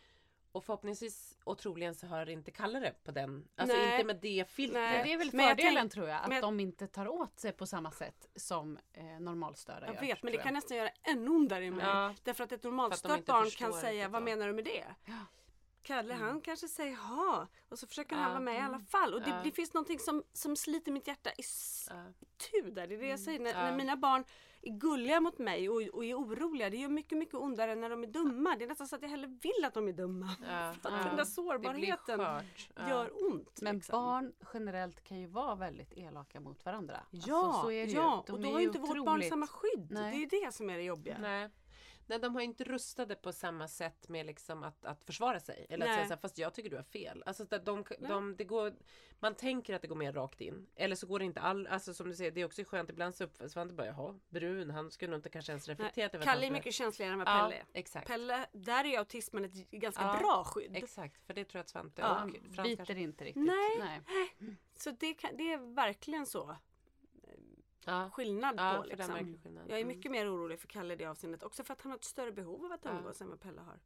[0.53, 3.93] Och förhoppningsvis och troligen så hör inte Kalle det på den, alltså Nej.
[3.95, 4.83] inte med det filtret.
[4.83, 5.03] Nej.
[5.05, 7.09] Det är väl Men jag fördelen tänk- tror jag, att men jag- de inte tar
[7.09, 10.01] åt sig på samma sätt som eh, normalstörda Jag gör.
[10.01, 11.87] vet men det tror kan nästan göra ännu ondare i mig.
[11.87, 12.15] Ja.
[12.23, 14.85] Därför att ett att normalstört barn kan säga vad menar du med det?
[15.05, 15.15] Ja.
[15.83, 18.29] Kalle han kanske säger ja och så försöker han Ja.
[18.31, 19.15] vara med i alla fall.
[19.15, 19.41] Och det, Ja.
[19.45, 21.43] det finns någonting som, som sliter mitt hjärta i
[21.91, 22.05] Ja.
[22.37, 22.87] tu där.
[22.87, 23.41] Det är det jag säger.
[23.41, 23.63] När, Ja.
[23.63, 24.25] när mina barn
[24.63, 26.71] är gulliga mot mig och, och är oroliga.
[26.71, 28.57] Det gör mycket, mycket ondare när de är dumma.
[28.57, 30.29] Det är nästan så att jag hellre vill att de är dumma.
[30.49, 30.73] Ja.
[30.83, 31.09] För att Ja.
[31.09, 32.21] den där Det sårbarheten
[32.89, 33.59] gör ont.
[33.63, 33.93] Men liksom.
[33.93, 37.01] barn generellt kan ju vara väldigt elaka mot varandra.
[37.11, 38.25] Ja, Alltså, så är det ja.
[38.29, 38.33] ju.
[38.35, 39.89] och De då är har ju inte vårt barn otroligt- samma skydd.
[39.91, 40.11] Nej.
[40.11, 41.17] Det är ju det som är det jobbiga.
[41.21, 41.51] Nej.
[42.07, 45.67] Nej, de har inte rustade på samma sätt med liksom att, att försvara sig.
[45.69, 45.97] Eller att Nej.
[45.97, 47.23] säga så här, fast jag tycker du har fel.
[47.27, 48.75] Alltså, de, de, de, det går,
[49.21, 50.67] man tänker att det går mer rakt in.
[50.77, 53.15] Eller så går det inte all, alltså som du säger, det är också skönt ibland
[53.15, 56.33] så uppfattar Svante bara, jaha, brun, han skulle nog inte kanske ens reflekterat över att
[56.33, 57.65] Kalle är mycket känsligare än vad Ja, Pelle är.
[57.73, 58.07] exakt.
[58.07, 60.77] Pelle, där är autismen ett ganska Ja, bra skydd.
[60.77, 63.01] Exakt, för det tror jag att Svante Ja, och Frans biter kanske...
[63.01, 63.45] inte riktigt.
[63.45, 64.01] Nej.
[64.79, 66.57] Så det, kan, det är verkligen så.
[67.85, 69.15] Ja, Skillnad ja på liksom.
[69.15, 69.65] verkligen skillnad.
[69.69, 69.97] Jag är Mm.
[69.97, 71.43] mycket mer orolig för Kalle i det avseendet.
[71.43, 72.91] Också för att han har ett större behov av att Ja.
[72.91, 73.81] umgås än vad Pelle har.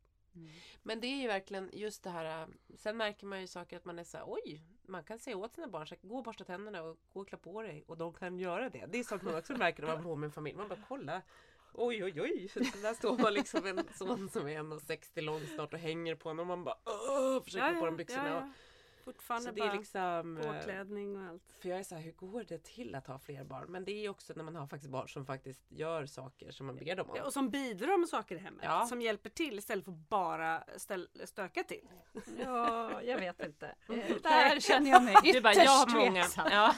[0.82, 2.42] Men det är ju verkligen just det här.
[2.42, 5.36] äh, Sen märker man ju saker att man är så här, oj, man kan säga
[5.36, 7.84] åt sina barn så här, gå och borsta tänderna och gå och klä på dig
[7.86, 8.86] och de kan göra det.
[8.86, 10.56] Det är sånt man också märker när man bor med en familj.
[10.56, 11.22] Man bara kolla.
[11.72, 15.72] Oj oj oj, så där står man liksom en son som är 1,60 lång snart
[15.72, 16.76] och hänger på en och man bara
[17.44, 18.28] försöker få på de byxorna.
[18.28, 18.52] ja, ja.
[19.06, 21.42] Fortfarande Så det är liksom eh, påklädning och allt.
[21.60, 23.66] För jag är så här, hur går det till att ha fler barn?
[23.68, 26.66] Men det är ju också när man har faktiskt barn som faktiskt gör saker som
[26.66, 27.16] man ber dem om.
[27.16, 28.64] Ja, och som bidrar med saker i hemmet.
[28.64, 28.86] Ja.
[28.86, 31.88] Som hjälper till istället för att bara ställ, stöka till.
[32.38, 33.74] Ja, jag vet inte.
[34.22, 36.24] Där känner jag mig Du ytterst bara, jag har många.
[36.36, 36.74] Ja.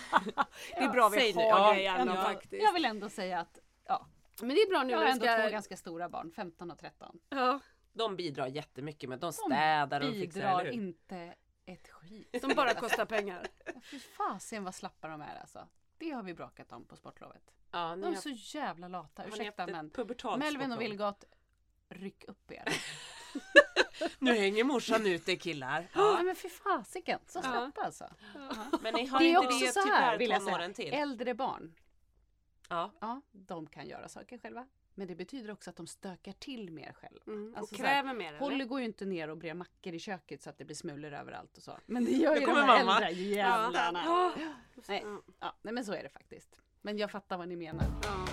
[0.70, 1.86] Det är bra vi säg har det.
[1.86, 2.62] Anna Ja, faktiskt.
[2.62, 4.06] Jag vill ändå säga att ja,
[4.40, 5.42] Men det är bra nu Jag har när ändå ska...
[5.42, 7.18] två ganska stora barn, 15 och 13.
[7.28, 7.60] Ja,
[7.92, 10.72] De bidrar jättemycket med de städar och fixar, Bidrar eller hur?
[10.72, 11.34] inte
[11.72, 12.42] ett skit.
[12.42, 13.46] de bara kostar pengar.
[13.82, 15.68] Fy fasen vad slappa de är alltså.
[15.98, 17.42] Det har vi bråkat om på sportlovet.
[17.70, 18.28] Ja, De är har, så
[18.58, 19.90] jävla lata, ursäkta men.
[20.38, 20.80] Melvin och?
[20.80, 21.24] Vilgot,
[21.88, 22.64] ryck upp er.
[24.18, 25.86] Nu hänger morsan ute killar.
[25.94, 26.22] Ja.
[26.22, 27.42] men fy fasiken, så Ja.
[27.42, 28.08] slappa alltså.
[28.80, 30.74] Men ni har Det är inte också det så här tyvärr vill jag säga.
[30.74, 30.92] till?
[30.94, 31.74] Äldre barn,
[32.68, 32.92] Ja.
[33.00, 34.66] ja de kan göra saker själva.
[34.98, 37.18] Men det betyder också att de stökar till mer själv.
[37.26, 37.54] Mm.
[37.56, 38.38] Alltså och kräver mer eller?
[38.38, 41.12] Holly går ju inte ner och brer mackor i köket så att det blir smulor
[41.12, 41.78] överallt och så.
[41.86, 43.00] Men det gör ju de här mamma.
[43.00, 44.32] äldre jävlarna.
[44.88, 45.02] Nej.
[45.04, 45.22] Ja.
[45.40, 46.60] Ja, nej men så är det faktiskt.
[46.82, 47.84] Men jag fattar vad ni menar.
[48.02, 48.26] Ja.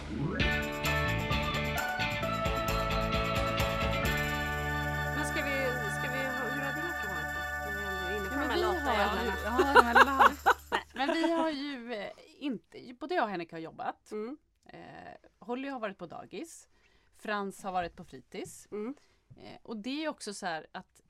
[5.15, 5.57] Men ska vi,
[5.97, 7.41] ska vi, hur har vecka varit då?
[7.65, 10.21] När vi ändå är inne på Ja, de här vi lata jävlarna.
[10.45, 14.11] ja, men vi har ju eh, inte, både jag och Henrik har jobbat.
[14.11, 14.37] Mm.
[14.75, 16.67] Eh, Holly har varit på dagis.
[17.13, 18.67] Frans har varit på fritids.
[18.71, 18.95] Mm.
[19.37, 21.01] Eh, och det är också så här att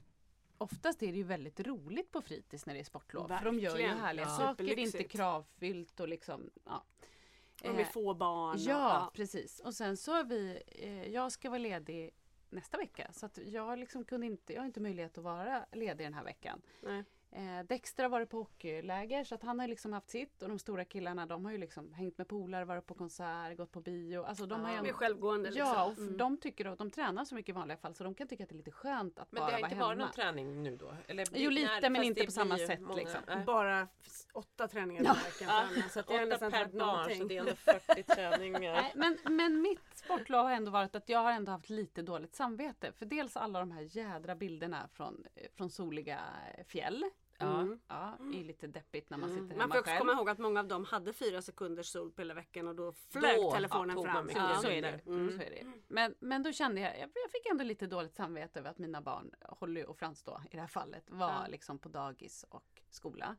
[0.57, 3.27] oftast är det ju väldigt roligt på fritids när det är sportlov.
[3.27, 3.97] För de gör ju Verkligen.
[3.97, 4.37] härliga Ja.
[4.37, 6.83] saker, det är inte kravfyllt och liksom ja.
[7.63, 8.53] Och med Eh, få barn.
[8.55, 9.59] och- Ja, precis.
[9.59, 12.11] Och sen så har vi, eh, jag ska vara ledig
[12.49, 16.05] nästa vecka så att jag liksom kunde inte, jag har inte möjlighet att vara ledig
[16.05, 16.61] den här veckan.
[16.81, 17.03] Nej.
[17.37, 20.59] Eh, Dexter har varit på hockeyläger så att han har liksom haft sitt och de
[20.59, 24.23] stora killarna de har ju liksom hängt med polare, varit på konsert, gått på bio.
[24.23, 25.67] Alltså de har ju självgående liksom.
[25.67, 26.17] Ja, och Mm.
[26.17, 28.49] de tycker att de tränar så mycket i vanliga fall så de kan tycka att
[28.49, 29.87] det är lite skönt att Men bara det har vara inte hemma.
[29.87, 30.95] varit någon träning nu då?
[31.07, 33.21] Eller, Jo, lite, när- men inte på samma sätt, många- liksom.
[33.27, 33.87] äh, Bara
[34.33, 38.91] åtta träningar i veckan Så att Åtta per barn så det är ändå 40 träningar.
[38.95, 42.91] Men, men mitt sportlov har ändå varit att jag har ändå haft lite dåligt samvete.
[42.91, 46.19] För dels alla de här jädra bilderna från, eh, från soliga
[46.67, 47.05] fjäll.
[47.37, 47.59] Ja.
[47.61, 47.79] Mm.
[47.87, 49.41] Ja, det är lite deppigt när man Mm.
[49.43, 49.99] sitter Man hemma får också själv.
[49.99, 52.91] komma ihåg att många av dem hade fyra sekunders sol på hela veckan och då
[52.91, 54.29] flög Då, telefonen ja, man fram.
[54.49, 55.01] Ja, så är det.
[55.05, 55.29] Mm.
[55.37, 55.65] Så är det.
[55.87, 59.01] Men, men då kände jag, jag jag fick ändå lite dåligt samvete över att mina
[59.01, 61.47] barn, Holly och Frans då i det här fallet, var Ja.
[61.49, 63.35] liksom på dagis och skola.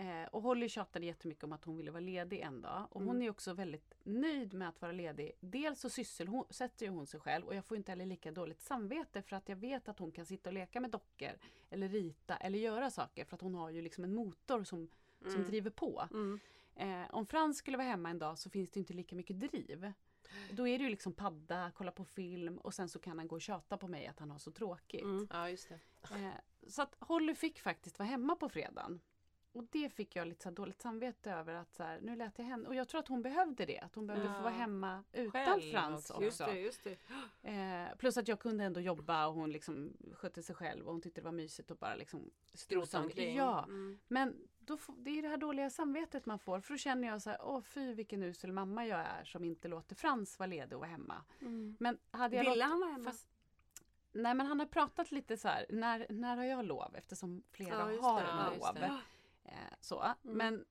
[0.00, 2.86] Eh, och Holly tjatade jättemycket om att hon ville vara ledig en dag.
[2.90, 3.22] Och hon Mm.
[3.22, 5.32] är också väldigt nöjd med att vara ledig.
[5.40, 9.36] Dels så sysselsätter hon sig själv och jag får inte heller lika dåligt samvete för
[9.36, 11.30] att jag vet att hon kan sitta och leka med dockor.
[11.70, 14.88] Eller rita eller göra saker för att hon har ju liksom en motor som,
[15.22, 15.46] som Mm.
[15.46, 16.08] driver på.
[16.10, 16.40] Mm.
[16.76, 19.92] Eh, om Frans skulle vara hemma en dag så finns det inte lika mycket driv.
[20.52, 23.36] Då är det ju liksom padda, kolla på film och sen så kan han gå
[23.36, 25.02] och tjata på mig att han har så tråkigt.
[25.02, 25.28] Mm.
[25.30, 25.78] Ja, just det.
[26.14, 26.30] Eh,
[26.68, 29.00] så att Holly fick faktiskt vara hemma på fredagen.
[29.52, 32.44] Och det fick jag lite så dåligt samvete över att så här, nu lät jag
[32.46, 32.68] henne.
[32.68, 33.78] Och jag tror att hon behövde det.
[33.80, 34.40] Att hon behövde få Ja.
[34.42, 36.22] vara hemma utan Själv Frans också.
[36.24, 36.96] Just det, just det.
[37.50, 41.00] Eh, plus att jag kunde ändå jobba och hon liksom skötte sig själv och hon
[41.02, 43.36] tyckte det var mysigt att bara liksom strosa omkring.
[43.36, 43.98] Ja, Mm.
[44.08, 46.60] men då det är det här dåliga samvetet man får.
[46.60, 49.68] För då känner jag så här, åh fy vilken usel mamma jag är som inte
[49.68, 51.22] låter Frans vara ledig och vara hemma.
[51.78, 53.04] Men hade jag Ville han vara hemma?
[53.04, 53.26] fast,
[54.12, 56.94] Nej men han har pratat lite så här, när, när har jag lov?
[56.96, 58.20] Eftersom flera Ja, har
[58.74, 58.88] det.
[58.88, 58.98] Lov.
[59.44, 60.14] Eh, så.
[60.22, 60.64] Men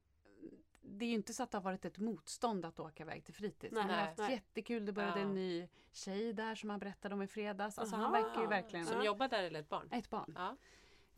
[0.81, 3.33] det är ju inte så att det har varit ett motstånd att åka iväg till
[3.33, 3.73] fritids.
[3.73, 4.31] Nej, han har haft nej.
[4.31, 4.85] jättekul.
[4.85, 5.25] Det började Ja.
[5.25, 7.79] en ny tjej där som han berättade om i fredags.
[7.79, 8.85] Alltså han verkar ju verkligen...
[8.85, 9.89] Som jobbar där eller ett barn?
[9.91, 10.33] Ett barn.
[10.37, 10.55] Ja.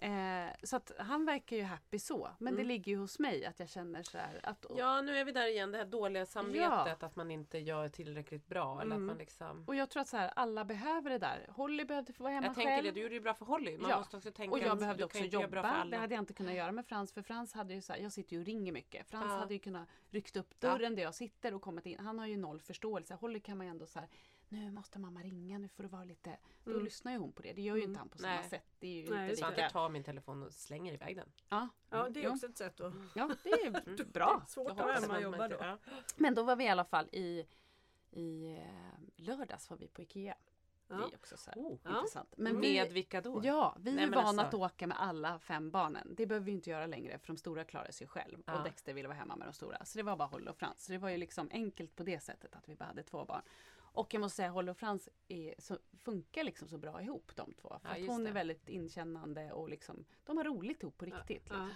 [0.03, 2.29] Eh, så att han verkar ju happy så.
[2.37, 2.67] Men det Mm.
[2.67, 4.65] ligger ju hos mig att jag känner så här att...
[4.77, 5.71] ja, nu är vi där igen.
[5.71, 7.03] Det här dåliga samvetet.
[7.03, 8.71] Att man inte gör tillräckligt bra.
[8.81, 9.05] Eller att Mm.
[9.05, 9.63] man liksom...
[9.67, 11.47] Och jag tror att så här, alla behöver det där.
[11.49, 12.83] Holly behövde få vara hemma Jag tänker själv.
[12.85, 13.77] det, du gjorde ju bra för Holly.
[13.77, 13.97] Man Ja.
[13.97, 15.85] måste också tänka Och jag behövde också jobba.
[15.85, 17.13] Det hade jag inte kunnat göra med Frans.
[17.13, 19.07] För Frans hade ju så här, jag sitter ju och ringer mycket.
[19.07, 19.37] Frans Ja.
[19.37, 20.69] hade ju kunnat ryckt upp Ja.
[20.69, 21.99] dörren där jag sitter och kommit in.
[21.99, 23.13] Han har ju noll förståelse.
[23.15, 24.07] Holly kan man ju ändå så här,
[24.51, 26.37] nu måste mamma ringa, nu får du vara lite...
[26.63, 26.83] Då Mm.
[26.83, 27.53] lyssnar ju hon på det.
[27.53, 27.89] Det gör ju Mm.
[27.91, 28.49] inte han på samma Nej.
[28.49, 28.65] sätt.
[28.79, 29.69] Det är ju Nej, inte Svante lika...
[29.69, 31.31] tar min telefon och slänger iväg den.
[31.49, 32.93] Ja, Ja, det är också ett sätt att...
[33.15, 34.43] ja, det är bra.
[34.47, 35.57] Svårt att vara hemma man och jobba man då.
[35.59, 35.77] ja.
[36.15, 37.45] Men då var vi i alla fall i,
[38.11, 38.65] i eh,
[39.15, 40.35] lördags var vi på Ikea.
[40.87, 41.03] Det Ja.
[41.03, 41.71] är också så här Oh.
[41.71, 42.33] intressant.
[42.37, 43.41] Men vi, Med vilka då?
[43.43, 46.13] Ja, vi Nej, är vana alltså- att åka med alla fem barnen.
[46.17, 48.43] Det behöver vi inte göra längre för de stora klarar sig själv.
[48.45, 48.57] Ja.
[48.57, 49.85] Och Dexter ville vara hemma med de stora.
[49.85, 50.85] Så det var bara Holly och Frans.
[50.85, 53.41] Så det var ju liksom enkelt på det sättet att vi bara hade två barn.
[53.93, 57.53] Och jag måste säga Holly och Frans är, så, funkar liksom så bra ihop de
[57.53, 57.79] två.
[57.83, 58.29] För Ja, hon det.
[58.29, 61.27] är väldigt inkännande och liksom, de har roligt ihop på riktigt.
[61.49, 61.55] Ja.
[61.55, 61.69] Liksom.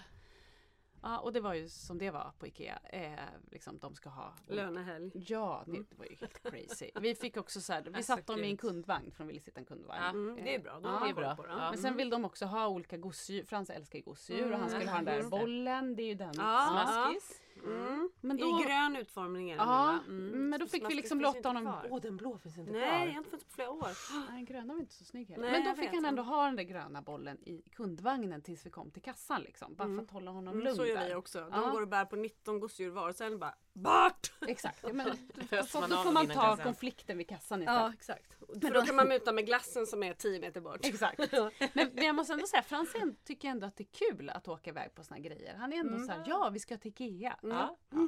[1.02, 2.80] Ja, och det var ju som det var på Ikea.
[2.84, 3.20] Eh,
[3.52, 5.12] liksom, de ska ha Lönehelg.
[5.14, 6.92] Ja, det, det var ju helt crazy.
[7.02, 9.40] Vi fick också så här, vi Alltså, satt dem i en kundvagn för de ville
[9.40, 10.04] sitta i en kundvagn.
[10.04, 10.10] Ja.
[10.10, 11.36] Mm, det är bra, då Ja, är bra.
[11.36, 11.50] på det.
[11.50, 11.70] Ja.
[11.72, 13.44] Men sen vill de också ha olika gosedjur.
[13.46, 14.70] Frans älskar ju gosedjur och han Mm.
[14.80, 15.96] skulle ha den där bollen.
[15.96, 16.34] Det är ju den.
[16.38, 16.44] Ja.
[16.44, 16.86] Ja.
[17.14, 17.42] Smaskis.
[17.64, 18.10] Mm.
[18.22, 20.14] Men I då, grön utformning är den ja, nu?
[20.28, 20.50] Mm.
[20.50, 21.64] men då fick vi liksom låta inte honom...
[21.64, 21.88] kvar.
[21.90, 23.08] Åh, den blå finns inte Nej, jag kvar.
[23.08, 23.88] har inte funnits på flera år.
[24.30, 25.42] Nej, den gröna var inte så snygg heller.
[25.44, 25.96] Nej, Men då fick vet.
[25.96, 29.76] han ändå ha den där gröna bollen i kundvagnen tills vi kom till kassan liksom.
[29.76, 31.40] Bara för att hålla honom Mm, lugn så gör vi också.
[31.40, 31.70] De Ja.
[31.72, 34.34] går och bär på 19 gosedjur var och sen bara BORT!
[34.48, 36.64] Exakt, ja, men då, då, man då får man ta kassan.
[36.66, 37.82] konflikten vid kassan istället.
[37.82, 38.38] Ja exakt.
[38.62, 40.86] För då kan man muta med glassen som är 10 meter bort.
[40.86, 41.20] Exakt.
[41.74, 44.70] Men, men jag måste ändå säga, Franzén tycker ändå att det är kul att åka
[44.70, 45.56] iväg på såna grejer.
[45.56, 47.38] Han är ändå så här, ja vi ska till Ikea.
[47.42, 47.78] Ja.
[47.90, 48.08] ja.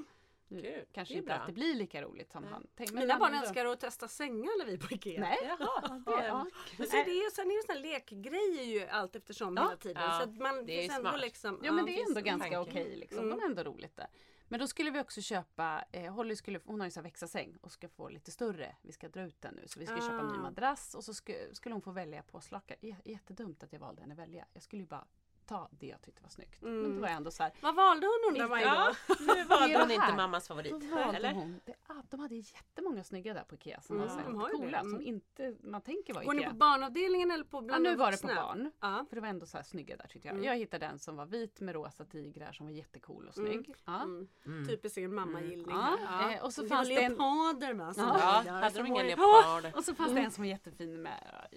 [0.50, 1.36] Nu Kul, kanske det inte bra.
[1.36, 2.94] alltid blir lika roligt som han tänkte.
[2.96, 5.20] men Mina han barn ändå- älskar att testa sängar när vi är på Ikea.
[5.22, 6.46] Nej, Jaha, det, ja.
[6.78, 9.64] Men så det är, sen är det såna lekgrejer ju allt eftersom Ja.
[9.64, 10.04] hela tiden.
[10.04, 11.22] Ja, så att man det är smart.
[11.22, 11.60] liksom...
[11.64, 13.20] Ja men det är ändå ganska okej liksom.
[13.20, 13.30] Mm.
[13.38, 14.08] De är ändå roligt där.
[14.50, 17.72] Men då skulle vi också köpa, eh, Holly skulle, hon har ju så växa-säng och
[17.72, 18.76] ska få lite större.
[18.82, 20.42] Vi ska dra ut den nu så vi ska köpa en ny Ah.
[20.42, 22.78] madrass och så skulle, skulle hon få välja påslakan.
[23.04, 24.46] Jättedumt att jag valde henne välja.
[24.54, 25.06] Jag skulle ju bara
[25.48, 26.62] ta det jag tyckte var snyggt.
[26.62, 26.96] Men Mm.
[26.96, 29.14] då var jag ändå så här, Vad valde hon undrar man ju Ja, då?
[29.20, 30.72] nu Det valde det hon inte mammas favorit.
[30.90, 31.34] Då valde Eller?
[31.34, 31.60] hon.
[31.66, 34.54] Det, ah, de hade jättemånga snygga där på Ikea som Mm, var de har det.
[34.58, 34.80] coola.
[34.80, 34.92] Mm.
[34.92, 36.50] Som inte man tänker var Går ni Ikea.
[36.50, 38.72] på barnavdelningen eller på Ja, bland nu de var det på barn.
[38.80, 39.06] Ja.
[39.10, 40.34] För det var ändå så här snygga där tyckte jag.
[40.34, 40.46] Mm.
[40.46, 43.76] Jag hittade en som var vit med rosa tigrar som var jättecool och snygg.
[43.86, 44.02] Ja.
[44.04, 44.28] Mm.
[44.46, 44.68] Mm.
[44.68, 45.76] Typiskt egen mammagillning.
[45.76, 47.96] Ja, eh, och så det fanns var det en- leoparder med.
[47.96, 49.76] som Ja, var Ja, hade de var ingen leopard?
[49.76, 51.48] Och så fanns det en som var jättefin med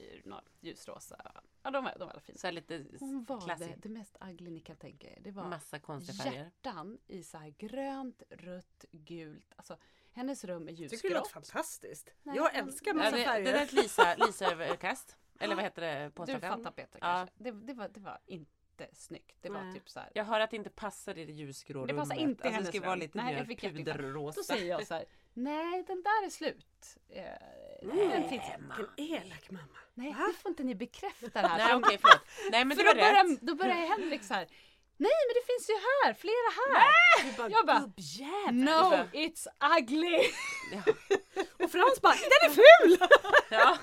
[0.61, 1.16] ljusrosa.
[1.62, 2.38] Ja, de var, de var alla fina.
[2.38, 3.73] Så här lite Hon valde classy.
[3.77, 5.18] det mest ugly ni kan tänka er.
[5.20, 6.38] Det var Massa konstiga färger.
[6.44, 9.53] hjärtan i så här grönt, rött, gult.
[9.57, 9.77] Alltså
[10.12, 11.46] hennes rum är Jag tycker det låter ljusgrått.
[11.49, 12.11] fantastiskt.
[12.23, 13.53] Nej, jag älskar massa det, det färger.
[13.53, 15.16] där är ett Lisa, Lisa-överkast.
[15.40, 16.05] Eller vad heter det?
[16.05, 16.40] Du Påslakan?
[16.59, 17.07] fattar Peter Ja.
[17.07, 17.35] kanske.
[17.38, 19.37] Det, det, var, det var inte snyggt.
[19.40, 19.75] Det var Nej.
[19.75, 20.11] typ så här.
[20.14, 22.29] Jag hör att det inte passar i det ljusgrå Det passar rummet.
[22.31, 24.40] inte alltså, hennes Det ska vara lite Nej, mer puderrosa.
[24.40, 25.05] Då säger jag så här.
[25.35, 26.96] Nej, den där är slut.
[27.09, 27.25] Eh,
[27.82, 28.28] Mm.
[28.28, 28.42] finns
[28.76, 29.64] Vilken elak mamma.
[29.94, 31.58] Nej, nu får inte ni bekräfta det här.
[31.58, 32.20] Nej okej förlåt.
[32.50, 34.46] Nej men för det då börjar, då börjar Henrik så här.
[34.96, 37.30] Nej men det finns ju här, flera här.
[37.30, 38.54] Du bara, Jag bara, gubbjävel.
[38.54, 39.46] No, it's
[39.78, 40.18] ugly!
[40.72, 40.83] Ja.
[41.64, 43.09] Och Frans bara, den är ful!
[43.52, 43.78] Ja.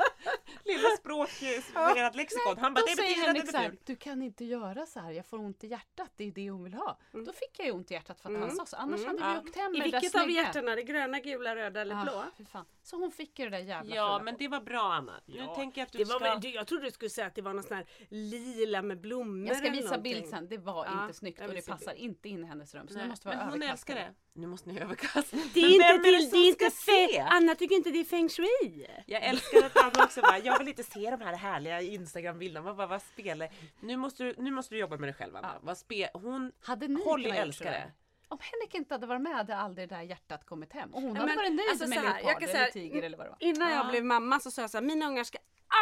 [0.66, 2.58] Lilla språkförvirrat lexikon.
[2.58, 3.86] Han bara, det betyder att så är här, fult.
[3.86, 6.64] du kan inte göra så här, jag får ont i hjärtat, det är det hon
[6.64, 7.00] vill ha.
[7.14, 7.26] Mm.
[7.26, 9.24] Då fick jag ju ont i hjärtat för att han sa så, annars hade vi
[9.24, 9.40] Ja.
[9.40, 10.42] åkt hem I med det där vilket av snygga.
[10.42, 10.76] hjärtarna?
[10.76, 12.14] Det gröna, gula, röda eller blå?
[12.14, 12.66] Ah, fan.
[12.84, 15.22] Så hon fick ju det där jävla Ja men det var bra Anna.
[15.26, 16.36] Nu tänker jag att du Det var, ska...
[16.36, 19.48] det- jag trodde du skulle säga att det var någon sån här lila med blommor
[19.48, 22.04] Jag ska visa bild sen, det var Ja, inte snyggt och det passar bild.
[22.06, 22.88] inte in i hennes rum.
[22.88, 24.14] Så det måste vara men hon älskar det.
[24.34, 25.38] Nu måste ni överkasta.
[25.54, 27.20] Det är inte, till, det är inte se?
[27.20, 28.88] Anna tycker inte det är feng shui.
[29.06, 32.74] Jag älskar att Anna också bara, jag vill inte se de här härliga Instagram-bilderna.
[32.74, 33.50] Vad, spelar...
[33.80, 35.48] Nu måste, du, nu måste du jobba med dig själv Anna.
[35.54, 35.60] Ja.
[35.62, 36.10] Vad spe...
[36.14, 36.52] Hon...
[36.62, 37.92] Hade ni Holly älskar det.
[38.28, 40.94] Om Henrik inte hade varit med hade aldrig det där hjärtat kommit hem.
[40.94, 43.18] Och hon Nej, hade men varit nöjd alltså med jag leopard eller säga- tiger eller
[43.18, 43.38] vad det var.
[43.40, 43.90] Innan jag Ah.
[43.90, 45.38] blev mamma så sa jag så här, mina ungar ska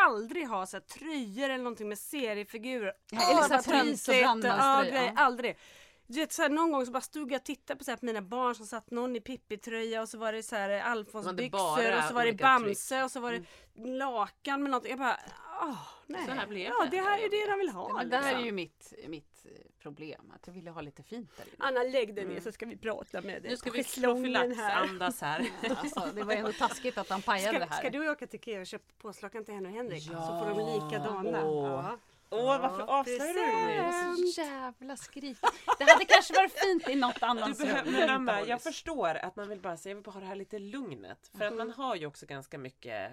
[0.05, 2.93] aldrig ha så här, tröjor eller någonting med seriefigurer.
[3.11, 5.03] Ja, eller så här pris och brandmanströja.
[5.05, 5.11] Ja.
[5.15, 5.57] aldrig.
[6.07, 7.97] Du vet, så här, någon gång så bara stod jag och tittade på, så här,
[7.97, 10.83] på mina barn som satt någon i Pippi-tröja och så var det så här Det
[10.83, 13.43] Alfons-byxor och så var det Bamse och så var det
[13.85, 14.89] lakan med någonting.
[14.89, 15.19] Jag bara,
[15.61, 16.25] åh, nej.
[16.25, 16.97] Så här blev ja, det.
[16.97, 17.93] det här är det de vill ha.
[17.93, 18.45] Men det här är liksom.
[18.45, 21.55] ju mitt, mitt eh, problem, att jag ville ha lite fint där inne.
[21.59, 23.51] Anna lägg dig ner så ska vi prata med dig.
[23.51, 24.01] Nu ska vi här.
[24.01, 25.49] profylaxandas här.
[25.77, 27.81] Alltså, det var ändå taskigt att han pajade det Ska, här.
[27.81, 30.03] ska du åka till Ikea och köpa påslakan till henne och Henrik?
[30.03, 31.45] Så får de likadana.
[31.45, 31.65] Åh.
[31.65, 31.97] Ja.
[32.35, 35.37] Åh varför avslöjar du Det det var så jävla skrik.
[35.79, 37.93] Det hade kanske varit fint i något Du annat behöver, rum.
[37.93, 40.25] men Anna, Inte jag förstår att man vill bara säga, jag vill bara ha det
[40.25, 41.31] här lite lugnet.
[41.37, 43.11] För att man har ju också ganska mycket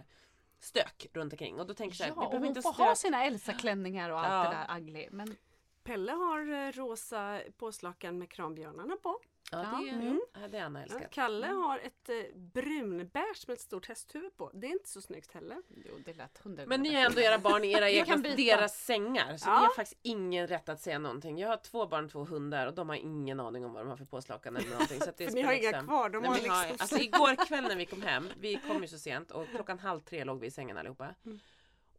[0.61, 1.61] stök runt omkring.
[1.61, 2.87] Och då tänker jag Ja, vi behöver hon inte får stök.
[2.87, 4.51] ha sina Elsa-klänningar och allt Ja.
[4.51, 5.09] det där ugly.
[5.11, 5.37] Men
[5.85, 9.19] Pelle har eh, rosa påslakan med kranbjörnarna på.
[9.51, 10.21] Ja, det, Mm.
[10.33, 11.11] hade Anna Ja, älskat.
[11.11, 14.51] Kalle har ett eh, brunbärs med ett stort hästhuvud på.
[14.55, 15.57] Det är inte så snyggt heller.
[15.69, 19.37] jo, det lät hundra Men ni har ändå era barn i era egna, deras sängar.
[19.37, 19.61] Så Ja.
[19.61, 21.39] ni har faktiskt ingen rätt att säga någonting.
[21.39, 23.89] Jag har två barn och två hundar och de har ingen aning om vad de
[23.89, 25.01] har för påslakan eller någonting.
[25.01, 26.77] Så att det För ni har inga liksom- kvar, de Nej, har vi har- liksom
[26.81, 30.01] alltså, igår kväll när vi kom hem, vi kom ju så sent och klockan halv
[30.01, 31.15] tre låg vi i sängen allihopa.
[31.25, 31.41] Mm.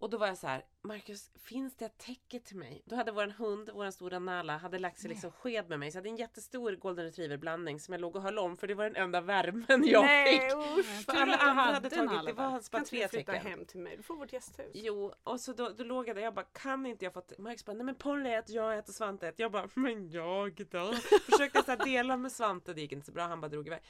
[0.03, 2.81] Och då var jag så här, Marcus, finns det ett täcke till mig?
[2.85, 5.91] Då hade våran hund, våran stora Nala, hade lagt sig liksom sked med mig.
[5.91, 8.67] Så jag hade en jättestor golden retriever blandning som jag låg och höll om för
[8.67, 10.53] det var den enda värmen jag Nej fick.
[10.79, 11.05] usch!
[11.05, 12.49] För alla andra hade tagit, Nala det bara.
[12.49, 13.47] var bara Kan inte tre du flytta tecken.
[13.47, 13.97] hem till mig?
[13.97, 14.71] Du får vårt gästhus.
[14.73, 17.23] Jo, och så då, då låg jag där jag bara kan inte jag få.
[17.37, 19.41] Marcus bara nej men Polly äter, jag äter Svante äter.
[19.43, 20.93] Jag bara men jag då?
[21.31, 23.81] Försökte så dela med Svante, det gick inte så bra, han bara drog iväg.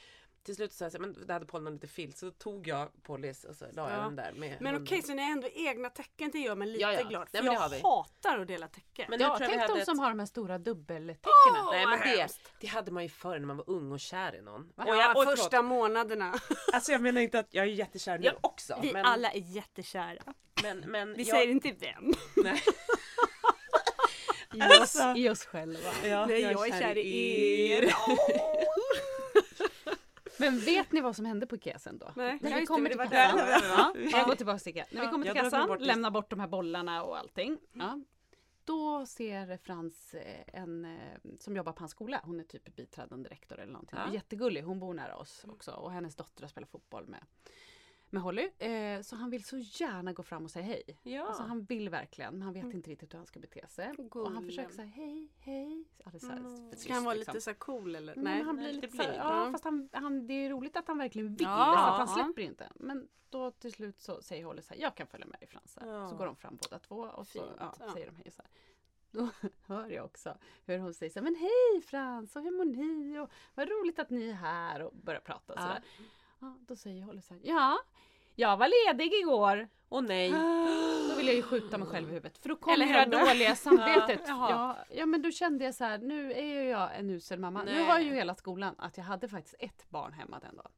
[0.43, 2.31] Till slut sa jag så här, men det hade Polly någon lite filt så då
[2.31, 4.03] tog jag Pollys och så la jag Ja.
[4.03, 6.81] den där med Men okej, så ni har ändå egna tecken det gör mig lite
[6.81, 7.03] Ja, ja.
[7.03, 7.29] glad.
[7.29, 9.05] För Nej, jag hatar att dela tecken.
[9.09, 11.65] Men Ja, tror jag tänk de ett- som har de här stora dubbeltecknen.
[11.71, 12.27] Nej men det,
[12.59, 14.69] det hade man ju förr när man var ung och kär i någon.
[14.75, 16.31] Och jag, och första förlåt, månader.
[16.73, 18.79] alltså jag menar inte att jag är jättekär nu Ja, också.
[18.81, 20.21] Vi men, alla är jättekära.
[20.63, 22.13] men, men Vi jag, säger inte vem.
[22.35, 22.61] Nej.
[24.53, 25.13] I oss, Alltså.
[25.17, 25.89] I oss själva.
[26.03, 27.93] Ja, Nej, jag är kär i er.
[30.39, 32.11] Men vet ni vad som hände på Ikea sen då?
[32.15, 33.37] Nej, När vi det, kommer det till var kassan.
[33.37, 33.61] där.
[33.69, 34.85] Ja, jag går tillbaka till Ikea.
[34.91, 37.57] När vi kommer till kassan, bort lämnar bort de här bollarna och allting.
[37.73, 37.99] Ja.
[38.65, 42.21] Då ser Frans eh, en eh, som jobbar på hans skola.
[42.23, 43.99] Hon är typ biträdande rektor eller någonting.
[44.07, 44.13] Ja.
[44.13, 44.61] Jättegullig.
[44.63, 45.71] Hon bor nära oss också.
[45.71, 47.25] Och hennes dotter har spelat fotboll med,
[48.13, 48.49] med Holly.
[48.59, 50.83] Eh, så han vill så gärna gå fram och säga hej.
[51.03, 51.27] Ja.
[51.27, 53.93] Alltså han vill verkligen men han vet inte riktigt hur han ska bete sig.
[54.11, 55.85] Och han försöker säga hej, hej.
[56.05, 56.75] Här, Mm.
[56.75, 57.33] Ska han vara tyst, liksom.
[57.33, 58.15] lite så här cool eller?
[58.15, 58.37] Nej, Nej.
[58.37, 60.97] men han blir Nej, lite lite ja fast han, han, det är roligt att han
[60.97, 61.73] verkligen vill Ja.
[61.77, 62.23] så att han Ja.
[62.25, 62.69] släpper inte.
[62.75, 65.77] Men då till slut så säger Holly så här, jag kan följa med dig Frans.
[65.81, 66.09] Ja.
[66.09, 67.91] Så går de fram båda två och så ja, ja.
[67.93, 68.51] säger de hej så här.
[69.11, 69.29] Då
[69.73, 73.19] hör jag också hur hon säger så här, men hej Frans och hur mår ni
[73.19, 75.63] och vad roligt att ni är här och börjar prata och Ja.
[75.63, 75.81] sådär.
[75.97, 76.03] Ja,
[76.67, 77.77] då säger Holly så här, ja,
[78.35, 79.67] jag var ledig igår.
[79.89, 80.31] Åh nej.
[81.09, 82.99] Då vill jag ju skjuta mig själv i huvudet för då kommer Eller det här
[82.99, 83.25] henne.
[83.29, 84.21] dåliga samvetet.
[84.27, 87.39] Ja, ja, ja men då kände jag så här, nu är ju jag en usel
[87.39, 87.63] mamma.
[87.63, 87.83] Nu Nej.
[87.83, 90.71] har ju hela skolan att jag hade faktiskt ett barn hemma den dagen.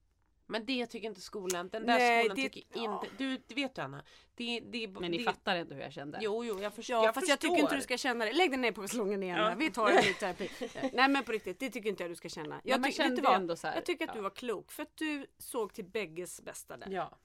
[0.47, 1.69] Men det tycker inte skolan.
[1.69, 3.01] Den där Nej, skolan det- tycker ja.
[3.03, 3.15] inte...
[3.23, 4.03] Du, det vet du Anna.
[4.35, 6.19] Det, det, Men ni det, fattar ändå hur jag kände.
[6.21, 6.95] Jo, jo, jag, förstår.
[6.95, 7.31] Ja jag fast förstår.
[7.31, 8.33] jag tycker inte du ska känna det.
[8.33, 9.37] Lägg dig ner på slången igen.
[9.37, 9.55] Ja.
[9.57, 10.49] Vi tar en ny terapi.
[10.93, 12.61] Nej men på riktigt, det tycker inte jag du ska känna.
[12.63, 13.35] Jag, vet kände vad?
[13.35, 14.15] ändå så här, jag tycker att ja.
[14.15, 16.89] du var klok för att du såg till bägges bästa där.
[16.89, 17.17] Ja.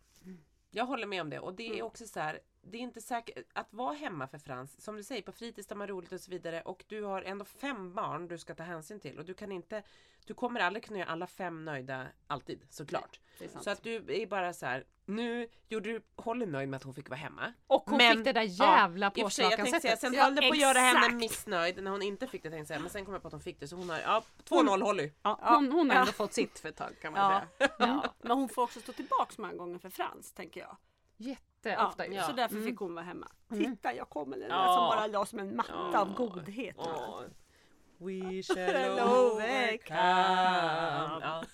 [0.71, 1.41] Jag håller med om det.
[1.41, 1.87] Och det är Mm.
[1.87, 2.41] också så här.
[2.63, 4.85] Det är inte säkert att vara hemma för Frans.
[4.85, 6.63] Som du säger, på fritids där man har roligt och så vidare.
[6.63, 9.19] Och du har ändå fem barn du ska ta hänsyn till.
[9.19, 9.83] Och du kan inte...
[10.27, 13.21] Du kommer aldrig kunna göra alla fem nöjda alltid, såklart.
[13.61, 14.85] Så att du är bara så här.
[15.05, 17.53] Nu gjorde du Holly nöjd med att hon fick vara hemma.
[17.67, 20.01] Och hon Men- fick det där Ja, jävla säga, påslakansättet.
[20.01, 22.73] sen Ja, höll det på att göra henne missnöjd när hon inte fick det tänkte
[22.75, 22.81] jag.
[22.83, 25.13] Men sen kom jag på att hon fick det så hon har, ja 2-0 Holly.
[25.23, 27.43] Ja, hon, hon har ändå fått sitt för ett tag kan man Ja.
[27.59, 27.71] säga.
[27.79, 28.15] Ja.
[28.23, 30.77] Men hon får också stå tillbaks många gånger för Frans tänker jag.
[31.65, 32.15] Jätteofta ju.
[32.15, 32.23] Ja.
[32.23, 32.67] Så därför Mm.
[32.69, 33.29] fick hon vara hemma.
[33.51, 34.75] Titta jag kommer den där Ja.
[34.75, 36.77] som bara la som en matta av godhet.
[37.99, 40.01] We shall overcome.
[40.01, 41.45] Ja.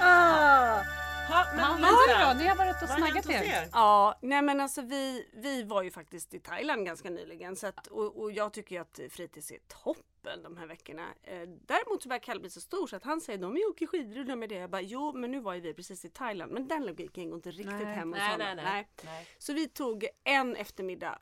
[0.00, 0.82] Ah.
[1.28, 2.38] Ha, Ja, men Lisa, du då?
[2.38, 3.42] Ni har varit och snaggat er.
[3.42, 3.68] er?
[3.72, 7.86] Ja, nej men alltså vi, vi var ju faktiskt i Thailand ganska nyligen så att,
[7.86, 10.02] och, och jag tycker ju att fritids är toppen
[10.42, 11.14] de här veckorna.
[11.22, 14.18] Eh, däremot så börjar Kalle bli så stor så att han säger de åker skidor
[14.20, 14.54] och de är det.
[14.54, 17.36] Jag bara jo men nu var ju vi precis i Thailand men den logiken går
[17.36, 17.84] inte riktigt Nej.
[17.84, 18.46] hem hos Nej, honom.
[18.56, 18.88] nej, nej.
[19.04, 19.26] nej.
[19.38, 21.18] Så vi tog en eftermiddag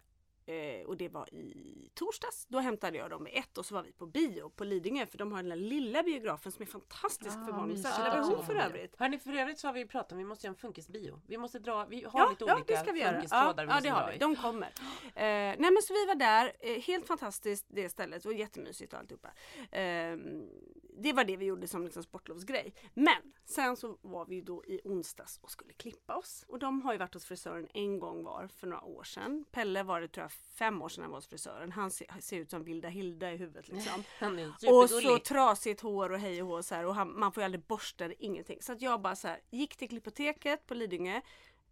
[0.53, 2.47] eh, och det var i torsdags.
[2.49, 5.19] Då hämtade jag dem i ett och så var vi på bio på Lidingö för
[5.19, 7.69] de har den där lilla biografen som är fantastisk Ah, för barn.
[7.69, 7.89] mysigt.
[7.89, 8.97] Särskilda behov för övrigt.
[8.99, 11.21] Hörni, för övrigt så har vi pratat om vi måste göra en funkisbio.
[11.27, 13.13] Vi måste dra, vi har Ja, lite ja olika det ska vi göra.
[13.31, 14.15] Ja, vi ja det har vi.
[14.15, 14.19] i.
[14.19, 14.69] De kommer.
[15.15, 16.53] Eh, nej men så vi var där.
[16.61, 19.29] Eh, helt fantastiskt det stället och jättemysigt och alltihopa.
[19.71, 20.17] Eh,
[21.03, 22.75] det var det vi gjorde som liksom sportlovsgrej.
[22.95, 26.45] Men sen så var vi ju då i onsdags och skulle klippa oss.
[26.49, 29.45] Och de har ju varit hos frisören en gång var för några år sedan.
[29.51, 31.73] Pelle var det tror jag fem år sedan han var hos frisören.
[31.73, 34.05] Han ser, ser ut som Vilda Hilda i huvudet liksom.
[34.69, 37.45] Och så trasigt hår och hej och hå så här, och han, man får ju
[37.45, 38.63] aldrig borsta det, ingenting.
[38.63, 41.21] Så att jag bara så här, gick till Klippoteket på Lidingö,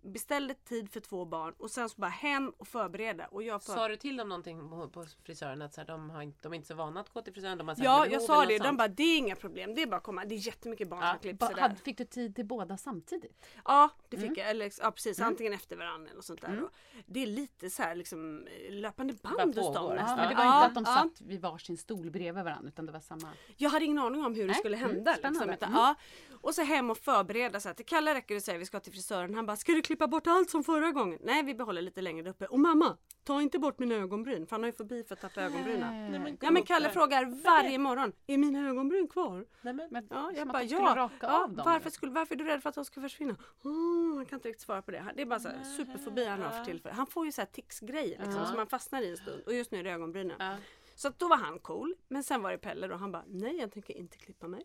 [0.03, 3.27] beställde tid för två barn och sen så bara hem och förbereda.
[3.27, 3.73] Och jag för...
[3.73, 6.53] Sa du till dem någonting på, på frisören att så här, de, har inte, de
[6.53, 7.59] är inte så vana att gå till frisören?
[7.59, 8.59] De har Ja, jag sa det.
[8.59, 9.75] De bara, det är inga problem.
[9.75, 10.25] Det är bara att komma.
[10.25, 13.47] Det är jättemycket barn Ja, som klipper sig Ba- Fick du tid till båda samtidigt?
[13.65, 14.39] Ja, det fick Mm.
[14.39, 14.51] jag.
[14.51, 15.21] Eller, ja, precis.
[15.21, 16.57] Antingen efter varandra eller sånt där.
[16.61, 16.71] då.
[17.07, 19.97] Det är lite så här liksom eh, löpande band hos dem.
[19.97, 20.95] Ja, men det var Ja, inte att de ja.
[21.03, 23.29] satt vid varsin stol bredvid varandra utan det var samma.
[23.57, 25.13] Jag hade ingen aning om hur det Nej, skulle mm, hända.
[25.25, 25.81] liksom, utan, Mm.
[25.83, 25.95] ja.
[26.43, 27.61] Och så hem och förbereda.
[27.61, 29.35] Så att till Kalle räcker det att säga vi ska till frisören.
[29.35, 31.19] Han bara, ska du klippa bort allt som förra gången?
[31.23, 32.47] Nej, vi behåller lite längre uppe.
[32.47, 34.47] Och mamma, ta inte bort mina ögonbryn.
[34.47, 36.11] För han har ju fobi för att tappa ögonbrynen.
[36.11, 39.47] Nej, men Ja men Kalle frågar varje morgon, är mina ögonbryn kvar?
[39.63, 40.95] Nej, men, Ja, jag bara ja.
[40.97, 41.65] raka ja av dem.
[41.67, 43.37] varför, skulle, varför är du rädd för att de ska försvinna?
[43.63, 45.05] Oh, han kan inte riktigt svara på det.
[45.17, 46.97] Det är bara så här, superfobi han har för tillfället.
[46.97, 48.47] Han får ju så här tics-grejer liksom, Ja.
[48.47, 49.43] som man fastnar i en stund.
[49.47, 50.37] Och just nu är det ögonbrynen.
[50.39, 50.57] ja.
[50.95, 51.95] Så då var han cool.
[52.09, 52.95] Men sen var det Pelle då.
[52.97, 54.63] Han bara, nej jag tänker inte klippa mig.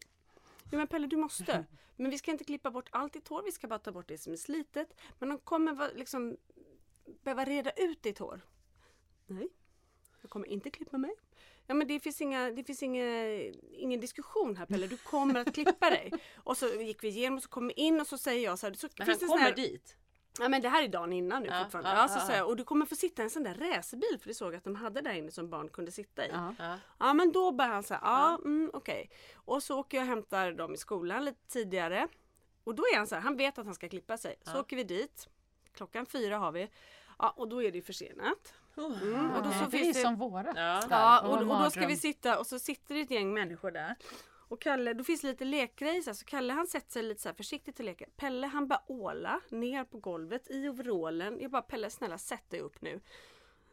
[0.72, 1.66] Jo men Pelle du måste.
[1.98, 3.44] Men vi ska inte klippa bort allt ditt hår.
[3.46, 5.02] Vi ska bara ta bort det som är slitet.
[5.20, 6.38] Men de kommer liksom
[7.24, 8.42] behöva reda ut ditt hår.
[9.28, 9.48] Nej,
[10.22, 11.12] jag kommer inte klippa mig.
[11.68, 13.38] Ja men det finns, inga, det finns inga,
[13.72, 16.12] ingen diskussion här Pelle, du kommer att klippa dig.
[16.36, 18.68] Och så gick vi igenom och så kom vi in och så säger jag så
[18.68, 18.74] här.
[18.74, 19.98] Så Men finns han kommer här, dit.
[20.40, 21.90] Ja men det här är dagen innan nu Ja, fortfarande.
[21.90, 22.36] ja, Ja, så ja, ja.
[22.38, 24.64] jag, och du kommer få sitta i en sån där racerbil för det såg att
[24.64, 26.30] de hade där inne som barn kunde sitta i.
[26.34, 26.56] Ja.
[26.60, 26.78] Ja.
[27.00, 29.10] Ja men då börjar han säga, ja mm, okej.
[29.36, 32.08] Och så åker jag och hämtar dem i skolan lite tidigare.
[32.64, 34.36] Och då är han så här, han vet att han ska klippa sig.
[34.44, 34.60] Så Ja.
[34.60, 35.30] åker vi dit.
[35.74, 36.70] Klockan fyra har vi.
[37.20, 38.54] Ja och då är det ju försenat.
[38.76, 39.02] Oh.
[39.04, 40.02] Mm, och då så det är finns det...
[40.04, 40.54] som våra.
[40.56, 40.82] Ja.
[40.90, 43.72] Ja Åh, och, och då ska vi sitta och så sitter det ett gäng människor
[43.72, 43.96] där.
[44.48, 47.30] Och Kalle, då finns det lite lekgrejer så, så Kalle han sätter sig lite så
[47.30, 48.08] här försiktigt och leker.
[48.16, 51.38] Pelle han bara åla ner på golvet i overallen.
[51.42, 53.02] Jag bara Pelle snälla sätt dig upp nu.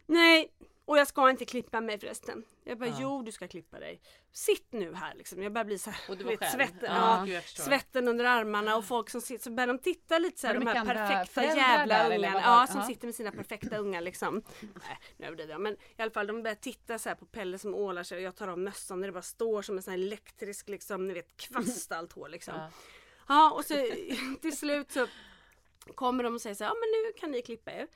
[0.07, 0.53] Nej,
[0.85, 2.45] och jag ska inte klippa mig förresten.
[2.65, 2.97] Jag bara, Ja.
[3.01, 4.01] jo du ska klippa dig.
[4.33, 5.43] Sitt nu här liksom.
[5.43, 6.51] Jag börjar bli så här, Och du själv?
[6.51, 10.41] svetten, Ja, ja, svetten under armarna och folk som sitter, så börjar de titta lite
[10.41, 12.41] så här, de här perfekta jävla ungarna.
[12.41, 14.43] Ja, som sitter med sina perfekta ungar liksom.
[14.61, 15.61] Nej, nu överdriver jag.
[15.61, 18.23] Men i alla fall de börjar titta så här på Pelle som ålar sig och
[18.23, 21.15] jag tar av mössan när det bara står som en sån här elektrisk liksom, ni
[21.15, 22.55] vet kvast allt hår liksom.
[22.57, 22.71] Ja.
[23.29, 23.75] Ja och så
[24.43, 25.07] till slut så
[25.95, 27.87] kommer de och säger så här, ja men nu kan ni klippa er.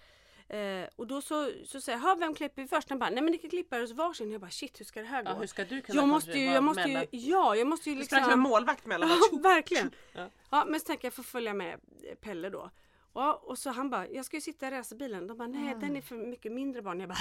[0.49, 2.89] Eh, och då så, så säger jag, "Ha, vem klipper vi först?
[2.89, 4.31] Han bara, nej men ni kan klippa er hos varsin.
[4.33, 5.31] Jag bara, shit hur ska det här gå?
[5.31, 7.97] Ja, hur ska du kunna jag måste ju, jag måste ju, ja jag måste ju
[7.97, 8.51] Du sprang som en liksom.
[8.51, 9.91] målvakt mellan Ja, verkligen.
[10.13, 10.29] Ja.
[10.51, 10.65] Ja.
[10.69, 12.71] men så tänker jag, jag får följa med eh, Pelle då.
[13.15, 15.27] Ja, och så han bara, jag ska ju sitta i racerbilen.
[15.27, 17.01] De bara, nej den är för mycket mindre barn.
[17.01, 17.19] Jag bara,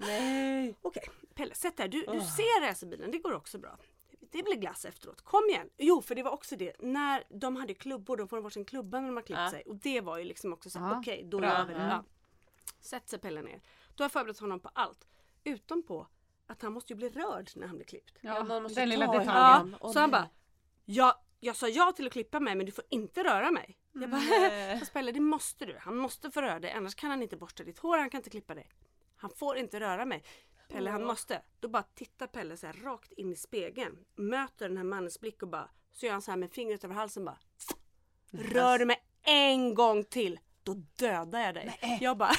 [0.00, 0.74] Nej.
[0.82, 1.02] okej
[1.34, 1.88] Pelle sätt dig.
[1.88, 3.76] Du, du ser racerbilen, det går också bra.
[4.32, 5.20] Det blir glass efteråt.
[5.22, 5.68] Kom igen!
[5.78, 6.72] Jo, för det var också det.
[6.80, 9.50] När de hade klubbor, de får varsin klubba när de har klippt Ja.
[9.50, 9.62] sig.
[9.66, 11.48] Och det var ju liksom också så Ja, okej, då bra.
[11.48, 11.80] gör vi det.
[11.80, 11.90] Mm.
[11.90, 12.04] Ja.
[12.80, 13.62] Sätt sig Pelle ner.
[13.94, 15.08] Då har förberett honom på allt.
[15.44, 16.06] Utom på
[16.46, 18.18] att han måste ju bli rörd när han blir klippt.
[18.20, 19.76] Ja, någon måste den ta lilla detaljen.
[19.80, 20.28] Ja, så han bara,
[20.84, 23.78] ja, jag sa ja till att klippa mig men du får inte röra mig.
[23.92, 24.78] Jag bara, Nej.
[24.80, 25.78] fast Pelle det måste du.
[25.80, 28.30] Han måste få röra dig annars kan han inte borsta ditt hår, han kan inte
[28.30, 28.70] klippa dig.
[29.16, 30.24] Han får inte röra mig.
[30.68, 31.42] Pelle han måste.
[31.60, 34.04] Då bara tittar Pelle så här rakt in i spegeln.
[34.14, 36.94] Möter den här mannens blick och bara så gör han så här med fingret över
[36.94, 37.38] halsen bara.
[38.30, 41.98] Rör du mig en gång till då dödar jag dig.
[42.00, 42.32] Jag bara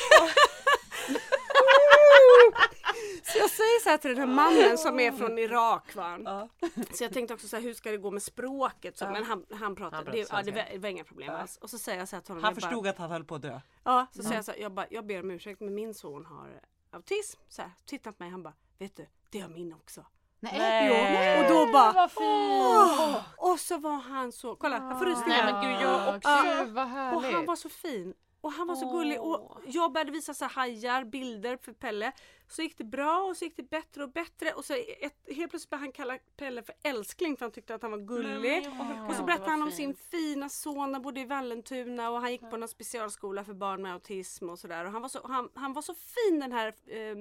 [3.23, 6.49] Så jag säger så här till den här mannen som är från Irak va.
[6.93, 8.97] Så jag tänkte också så här, hur ska det gå med språket?
[8.97, 11.29] Så, Men han, han pratade, Han det, pratade ja, det, var, det var inga problem
[11.29, 11.57] alls.
[11.57, 12.43] Och så säger jag så här till honom.
[12.43, 13.59] Han förstod bara, att han höll på att dö.
[13.83, 16.25] Ja, så säger jag så här, jag, bara, jag ber om ursäkt men min son
[16.25, 16.61] har
[16.91, 17.39] autism.
[17.49, 20.05] Så här, tittar på mig han bara, vet du, det har min också.
[20.39, 20.87] Nej.
[20.87, 21.43] Jo.
[21.43, 22.21] Och då bara, Vad fint!
[22.21, 23.15] åh!
[23.37, 25.53] Och så var han så, kolla jag får Nej rysningar.
[25.53, 26.29] men gud jag också.
[26.29, 26.43] Ja.
[26.63, 27.33] Gud vad Och härligt.
[27.35, 28.13] han var så fin.
[28.41, 32.11] Och han var så gullig och jag började visa så här hajar, bilder för Pelle.
[32.47, 35.49] Så gick det bra och så gick det bättre och bättre och så ett, helt
[35.49, 38.69] plötsligt började han kalla Pelle för älskling för han tyckte att han var gullig.
[39.09, 42.49] och så berättade han om sin fina son, han bodde i Vallentuna och han gick
[42.49, 44.85] på någon specialskola för barn med autism och sådär.
[44.85, 47.15] Och han var så, han, han var så fin den här eh,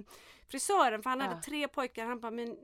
[0.50, 2.04] frisören för han hade tre pojkar.
[2.06, 2.56] Han bara, men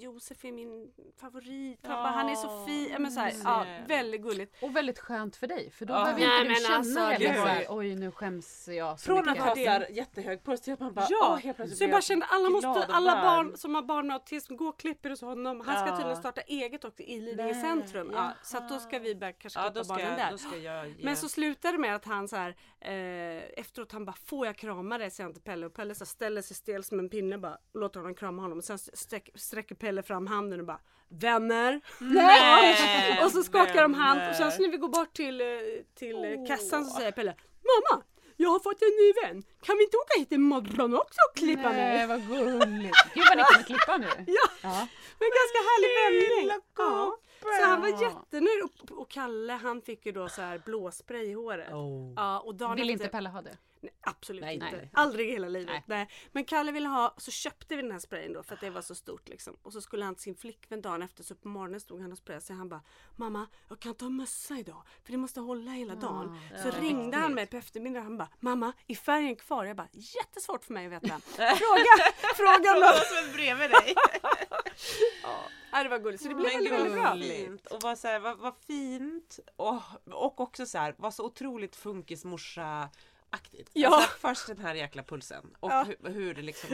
[0.00, 1.80] Josef är min favorit.
[1.86, 2.88] Han, bara, han är så fin.
[2.92, 4.62] Ja, Men så här, ja, väldigt gulligt.
[4.62, 6.04] Och väldigt skönt för dig för då Ja.
[6.04, 9.26] behöver inte du känna alltså, heller så här, oj nu skäms jag så Från att
[9.26, 9.44] mycket.
[9.44, 12.00] ha det- jättehög puls till att man bara Ja, åh, helt plötsligt så jag bara
[12.00, 15.60] kände alla, måste, alla barn som har barn med autism, gå och klipper hos honom.
[15.60, 15.96] Han ska Ja.
[15.96, 18.10] tydligen starta eget också i Lidingö centrum.
[18.12, 18.32] Ja, jaha.
[18.42, 20.30] så att då ska vi börja kanske Ja klippa barnen jag, där.
[20.30, 20.94] då ska jag ge.
[21.04, 24.56] Men så slutade det med att han så här, eh, efteråt han bara får jag
[24.56, 25.10] krama dig?
[25.10, 27.80] Säger han till Pelle och Pelle så ställer sig stel som en pinne bara och
[27.80, 29.30] låter honom krama honom och sen sträck,
[29.72, 31.80] sträcker Pelle fram handen och bara Vänner!
[31.98, 34.34] Nej, och så skakar de hand och vänner.
[34.34, 35.46] sen så när vi går bort till, eh,
[35.94, 38.02] till eh, kassan så säger Pelle Mamma!
[38.36, 39.42] Jag har fått en ny vän!
[39.62, 41.76] Kan vi inte åka hit imorgon också och klippa mig?
[41.96, 42.96] Nej vad gulligt.
[43.14, 44.06] Gud vad ni kommer klippa nu.
[44.26, 44.88] Ja, Ja.
[45.18, 46.60] men ganska härlig vändning.
[46.76, 47.16] Ja.
[47.58, 51.32] Så han var jättenöjd och, och Kalle han fick ju då så här blåspray i
[51.32, 51.72] håret.
[51.72, 52.12] Oh.
[52.16, 53.56] Ja, och Vill inte Pelle ha det?
[53.82, 54.70] Nej, absolut Nej, inte.
[54.70, 54.90] nej.
[54.92, 55.68] Aldrig i hela livet.
[55.68, 55.82] Nej.
[55.86, 56.08] Nej.
[56.32, 58.82] Men Kalle ville ha, så köpte vi den här sprayen då för att det var
[58.82, 59.56] så stort liksom.
[59.62, 62.18] Och så skulle han till sin flickvän dagen efter så på morgonen stod han och
[62.18, 62.56] sprayade sig.
[62.56, 62.82] Han bara
[63.16, 66.38] Mamma jag kan inte ha mössa idag för det måste hålla hela dagen.
[66.62, 69.64] Så Ja, ringde han mig på eftermiddagen han bara Mamma är färgen kvar?
[69.64, 71.20] Jag bara jättesvårt för mig att veta.
[71.36, 72.12] Fråga!
[72.36, 73.04] Fråga någon!
[73.04, 73.94] som är bredvid dig.
[75.74, 77.02] Ja, det var gulligt så det blev Men väldigt, väldigt bra.
[77.02, 77.66] vad fint.
[77.66, 79.38] Och vad, så här, vad, vad fint.
[79.56, 82.90] Och, och också så här, vad så otroligt funkismorsa
[83.32, 83.70] aktigt.
[83.72, 83.94] Ja.
[83.96, 85.84] Alltså, först den här jäkla pulsen och Ja.
[85.84, 86.68] hur, hur det liksom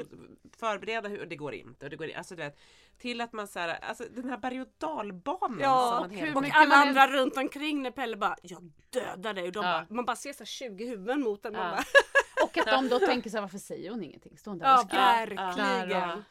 [0.59, 2.59] förbereda hur det går inte och det går alltså du vet
[2.99, 6.39] till att man så här, alltså den här berg och dalbanan som Ja, man hela
[6.41, 9.65] och alla man är- andra runt omkring när Pelle bara Jag dödar dig och de
[9.65, 9.73] Ja.
[9.73, 11.53] bara, man bara ser så här 20 huvuden mot en.
[11.53, 11.71] Man Ja.
[11.71, 11.85] bara,
[12.45, 14.39] Och att de då tänker så här, varför säger hon ingenting?
[14.39, 15.37] Står hon där och ja skriker?
[15.37, 16.25] verkligen.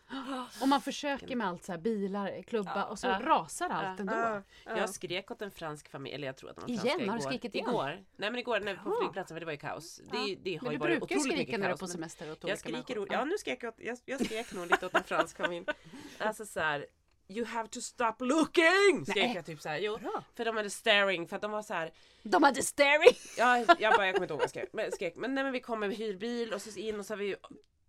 [0.62, 3.20] Och man försöker med allt så här bilar, klubba och så Ja.
[3.24, 4.14] rasar allt ändå.
[4.14, 4.78] Ja, ja.
[4.78, 6.82] Jag skrek åt en fransk familj, eller jag tror att de var Igen?
[6.82, 7.12] franska igår.
[7.12, 7.70] Har du skrikit igen?
[7.70, 8.04] Igår.
[8.16, 10.02] Nej men igår när, på flygplatsen för det var ju kaos.
[10.12, 11.88] Det, det har Men ju du varit brukar ju otroligt skrika när du är på
[11.88, 13.08] semester åt Jag olika skriker, människor.
[13.14, 15.66] ja nu skrek jag, jag, jag skrek nog lite åt en fransk familj.
[16.20, 16.86] Alltså så här.
[17.30, 19.06] You have to stop looking!
[19.06, 19.78] Skrek jag typ såhär.
[19.78, 20.00] Jo,
[20.36, 21.92] för de hade staring för att de var så här.
[22.24, 23.18] De hade staring!
[23.38, 24.70] Ja, jag bara, jag kommer inte ihåg vad jag skrek.
[24.74, 25.16] Men, skrek.
[25.16, 27.36] men nej men vi kom med hyrbil och så in och så har vi ju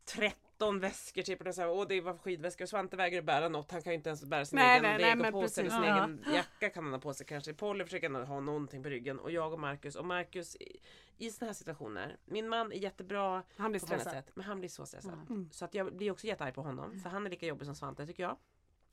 [0.04, 3.70] 13 väskor typ och så här, och det var skidväskor och Svante vägrar bära något.
[3.70, 6.26] Han kan ju inte ens bära sin Nej, egen nej, legopåse eller sin precis.
[6.26, 7.54] egen jacka kan han ha på sig kanske.
[7.54, 10.80] Polly försöker ändå ha någonting på ryggen och jag och Marcus och Marcus i,
[11.18, 12.16] i såna här situationer.
[12.24, 14.12] Min man är jättebra Han blir på stressad.
[14.12, 15.26] sätt men han blir så stressad.
[15.28, 15.48] Mm.
[15.52, 18.06] Så att jag blir också jättearg på honom för han är lika jobbig som Svante
[18.06, 18.36] tycker jag.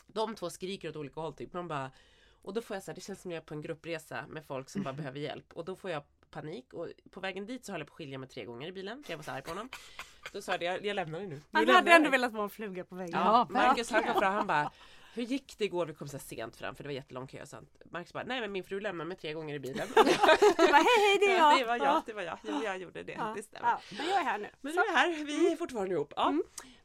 [0.08, 1.52] De två skriker åt olika håll typ.
[1.52, 1.92] De bara
[2.42, 4.46] Och då får jag så här, det känns som jag är på en gruppresa med
[4.46, 5.54] folk som bara behöver hjälp.
[5.54, 8.18] Och då får jag panik och på vägen dit så höll jag på att skilja
[8.18, 9.70] mig tre gånger i bilen för jag var så arg på honom.
[10.34, 11.36] Då sa jag, jag, jag lämnar dig nu.
[11.36, 13.20] nu Han hade ändå dig." velat vara en fluga på väggen.
[13.20, 14.72] Ja, Marcus han kom fram han bara
[15.16, 15.86] hur gick det igår?
[15.86, 17.46] Vi kom så sent fram för det var jättelång kö.
[17.46, 17.58] Så
[17.92, 19.88] Marcus bara, nej men min fru lämnade mig tre gånger i bilen.
[19.96, 20.04] Du
[20.68, 21.60] bara, hej hej det är jag!
[21.60, 22.38] det var jag, det var jag.
[22.44, 23.12] Jo, jag gjorde det.
[23.12, 23.68] Ja, det stämmer.
[23.70, 24.50] ja, men jag är här nu.
[24.62, 24.80] Men Så.
[24.80, 26.14] nu är här, vi är fortfarande ihop.
[26.16, 26.34] Ja.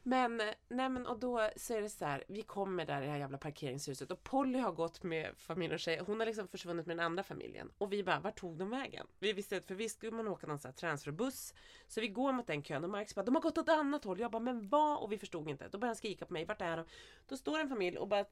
[0.03, 0.37] Men,
[0.67, 3.19] nej men och då så är det så här, vi kommer där i det här
[3.19, 6.01] jävla parkeringshuset och Polly har gått med familj och tjej.
[6.05, 7.71] Hon har liksom försvunnit med den andra familjen.
[7.77, 9.07] Och vi bara, vart tog de vägen?
[9.19, 11.53] Vi visste för vi skulle man åka någon sån här transferbuss.
[11.87, 14.03] Så vi går mot den kön och Marcus bara, de har gått åt ett annat
[14.03, 14.19] håll.
[14.19, 14.97] Jag bara, men vad?
[15.03, 15.63] Och vi förstod inte.
[15.63, 16.85] Då började han skrika på mig, vart är de?
[17.27, 18.25] Då står en familj och bara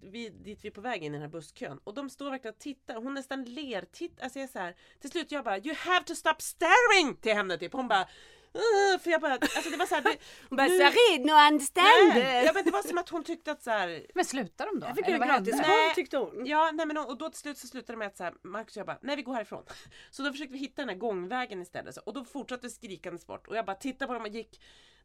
[0.00, 1.80] vi, dit vi är på väg in i den här busskön.
[1.84, 2.96] Och de står verkligen och tittar.
[2.96, 3.84] Hon nästan ler.
[3.92, 7.16] Titt, alltså jag är så här, till slut jag bara You have to stop staring!
[7.20, 7.72] Till henne typ.
[7.72, 8.08] Hon bara
[9.02, 10.16] för jag bara, alltså det var så här, det,
[10.48, 12.08] Hon bara, nu- Sarid, no understand!
[12.14, 14.80] Nej, ja, men det var som att hon tyckte att så här, Men slutar de
[14.80, 14.86] då?
[14.86, 15.68] Jag fick Eller ju vad gratis hände?
[15.68, 16.46] korv tyckte hon.
[16.46, 18.34] Ja, nej men och och då till slut så slutade det med att så här,
[18.42, 19.64] Marcus och jag bara, nej vi går härifrån.
[20.10, 21.94] Så då försökte vi hitta den här gångvägen istället.
[21.94, 23.46] Så, och då fortsatte skrikandes bort.
[23.48, 24.60] Och jag bara tittade på dem och gick.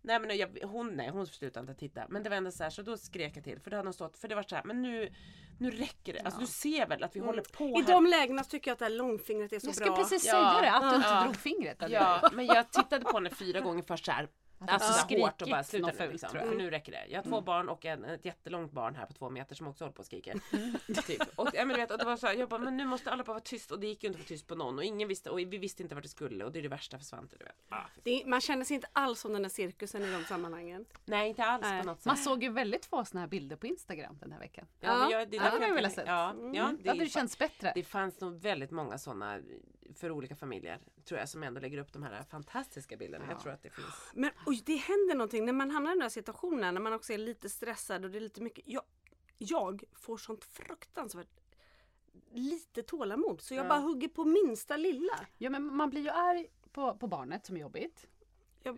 [0.06, 2.06] Nej men jag, hon, nej hon slutade inte titta.
[2.10, 3.60] Men det var ändå så här, så då skrek jag till.
[3.60, 5.14] För då hade hon stått, för det var så här, men nu,
[5.60, 6.20] nu räcker det.
[6.20, 7.76] Alltså du ser väl att vi håller på Mm.
[7.76, 7.88] I här.
[7.94, 9.86] de lägena tycker jag att det här långfingret är så Jag bra.
[9.86, 10.32] skulle precis Ja.
[10.60, 11.24] säga det, att du inte Ja.
[11.24, 11.82] drog fingret.
[11.84, 11.96] eller?
[11.96, 14.28] Ja, men jag tittade på henne fyra gånger först så här.
[14.68, 15.26] Alltså Ja.
[15.26, 16.30] hårt och bara Skrikit sluta nu fult, liksom.
[16.30, 16.50] tror jag.
[16.52, 17.06] För nu räcker det.
[17.10, 19.84] Jag har två barn och en, ett jättelångt barn här på två meter som också
[19.84, 20.34] håller på och skriker.
[21.08, 21.22] typ.
[21.36, 23.12] och, ja, men du vet, och det var så här, jag bara, men nu måste
[23.12, 24.84] alla bara vara tyst och det gick ju inte att vara tyst på någon och
[24.84, 27.06] ingen visste och vi visste inte vart det skulle och det är det värsta för
[27.06, 27.36] Svante.
[27.40, 27.56] Du vet.
[27.70, 30.86] Ah, fy- Det, man känner sig inte alls som den där cirkusen i de sammanhangen.
[31.06, 31.82] Nej inte alls Nej.
[31.82, 32.06] på något sätt.
[32.06, 34.66] Man såg ju väldigt få såna här bilder på Instagram den här veckan.
[34.80, 36.08] Ja, men jag, det, Ja, det hade jag kan- velat sett.
[36.08, 37.72] Ja, ja, Det hade ju känts bättre.
[37.76, 39.40] Det fanns nog väldigt många sådana
[39.96, 43.26] för olika familjer tror jag som ändå lägger upp de här fantastiska bilderna.
[43.30, 44.12] Jag tror att det finns.
[44.14, 47.14] Men oj, det händer någonting när man hamnar i den där situationen när man också
[47.14, 48.64] är lite stressad och det är lite mycket.
[48.68, 48.84] Jag,
[49.38, 51.28] jag får sånt fruktansvärt
[52.32, 53.70] lite tålamod så jag Ja.
[53.70, 55.20] bara hugger på minsta lilla.
[55.38, 58.08] Ja, men man blir ju arg på, på barnet som är jobbigt.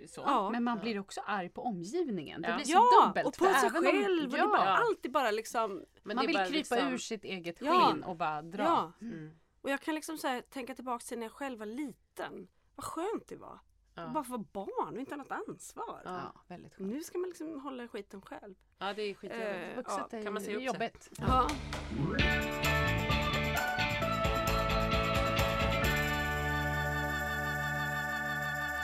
[0.07, 0.21] Så.
[0.25, 0.49] ja.
[0.49, 2.41] Men man blir också arg på omgivningen.
[2.41, 2.55] Det Ja.
[2.55, 3.27] blir så ja, dubbelt.
[3.27, 4.23] och på för sig även om- själv.
[4.23, 5.85] och det är ja, bara, alltid bara liksom.
[6.03, 7.91] Men man vill bara krypa liksom- ur sitt eget Ja.
[7.91, 8.63] skinn och bara dra.
[8.63, 8.91] Ja.
[9.01, 9.31] Mm.
[9.65, 12.47] Och jag kan liksom så här, tänka tillbaka till när jag själv var liten.
[12.75, 13.59] Vad skönt det var.
[13.95, 14.07] Ja.
[14.07, 16.01] Bara få vara barn och inte ha något ansvar.
[16.05, 16.33] Ja.
[16.47, 16.91] Väldigt skönt.
[16.91, 18.55] Nu ska man liksom hålla skiten själv.
[18.77, 19.69] Ja det är skitjobbigt.
[19.71, 21.09] Eh, Vuxet ja, är kan man säga jobbigt.
[21.17, 21.49] Ja.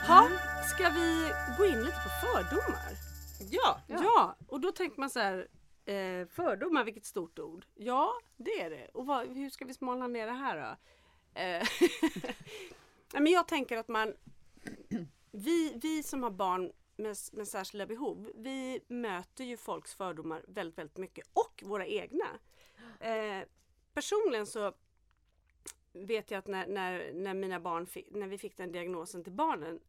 [0.08, 0.30] Ha,
[0.76, 2.92] ska vi gå in lite på fördomar?
[3.52, 3.80] Ja!
[3.88, 5.48] Ja, och då tänker man så här.
[5.92, 7.66] Eh, fördomar, vilket stort ord.
[7.76, 8.88] Ja, det är det.
[8.94, 10.78] Och vad, hur ska vi smalna ner det här då?
[11.42, 11.68] Eh,
[13.22, 14.14] men jag tänker att man
[15.32, 20.78] vi, vi som har barn med, med särskilda behov, vi möter ju folks fördomar väldigt,
[20.78, 22.26] väldigt mycket och våra egna.
[23.00, 23.48] Eh,
[23.94, 24.74] personligen så
[25.94, 29.34] vet jag att när, när, när mina barn fick, när vi fick den diagnosen till
[29.34, 29.80] barnen,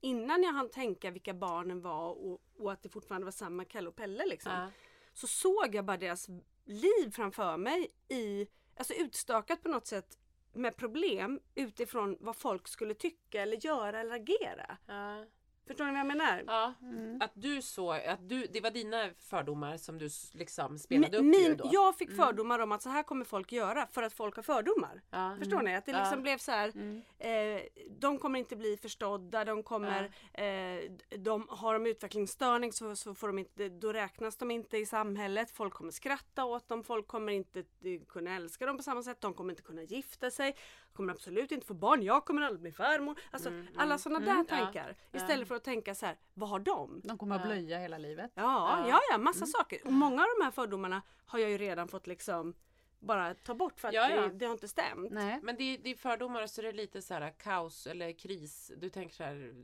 [0.00, 3.88] innan jag hann tänka vilka barnen var och, och att det fortfarande var samma Kalle
[3.88, 4.70] och Pelle liksom, Ja
[5.14, 6.28] så såg jag bara deras
[6.64, 8.46] liv framför mig i,
[8.76, 10.18] alltså utstakat på något sätt
[10.52, 14.76] med problem utifrån vad folk skulle tycka eller göra eller agera.
[14.86, 15.24] Ja.
[15.66, 16.42] Förstår ni vad jag menar?
[16.46, 17.18] Ja, Mm.
[17.22, 21.40] att du såg, att du, det var dina fördomar som du liksom spelade Min, upp
[21.48, 21.68] min, då.
[21.72, 25.02] jag fick fördomar om att så här kommer folk göra för att folk har fördomar.
[25.10, 25.36] Ja.
[25.38, 25.74] Förstår ni?
[25.76, 26.22] Att det liksom Ja.
[26.22, 26.68] blev så här.
[26.74, 27.02] Mm.
[27.18, 27.62] Eh,
[28.00, 33.26] de kommer inte bli förstådda, de kommer, eh, de, har de utvecklingsstörning så, så får
[33.26, 35.50] de inte, då räknas de inte i samhället.
[35.50, 39.20] Folk kommer skratta åt dem, folk kommer inte eh, kunna älska dem på samma sätt,
[39.20, 40.56] de kommer inte kunna gifta sig,
[40.94, 43.20] kommer absolut inte få barn, jag kommer aldrig bli farmor.
[43.30, 44.96] Alltså alla sådana där ja, tankar.
[45.12, 47.00] Istället för att tänka så här, vad har de?
[47.04, 48.32] De kommer att blöja hela livet.
[48.34, 49.86] Ja, ja, ja, massa saker.
[49.86, 52.54] Och många av de här fördomarna har jag ju redan fått liksom
[52.98, 54.20] bara ta bort för att Ja, ja.
[54.20, 55.10] Det, det har inte stämt.
[55.10, 55.40] Nej.
[55.42, 58.72] Men det, det är fördomar så det är lite så här kaos eller kris.
[58.76, 59.54] Du tänker så här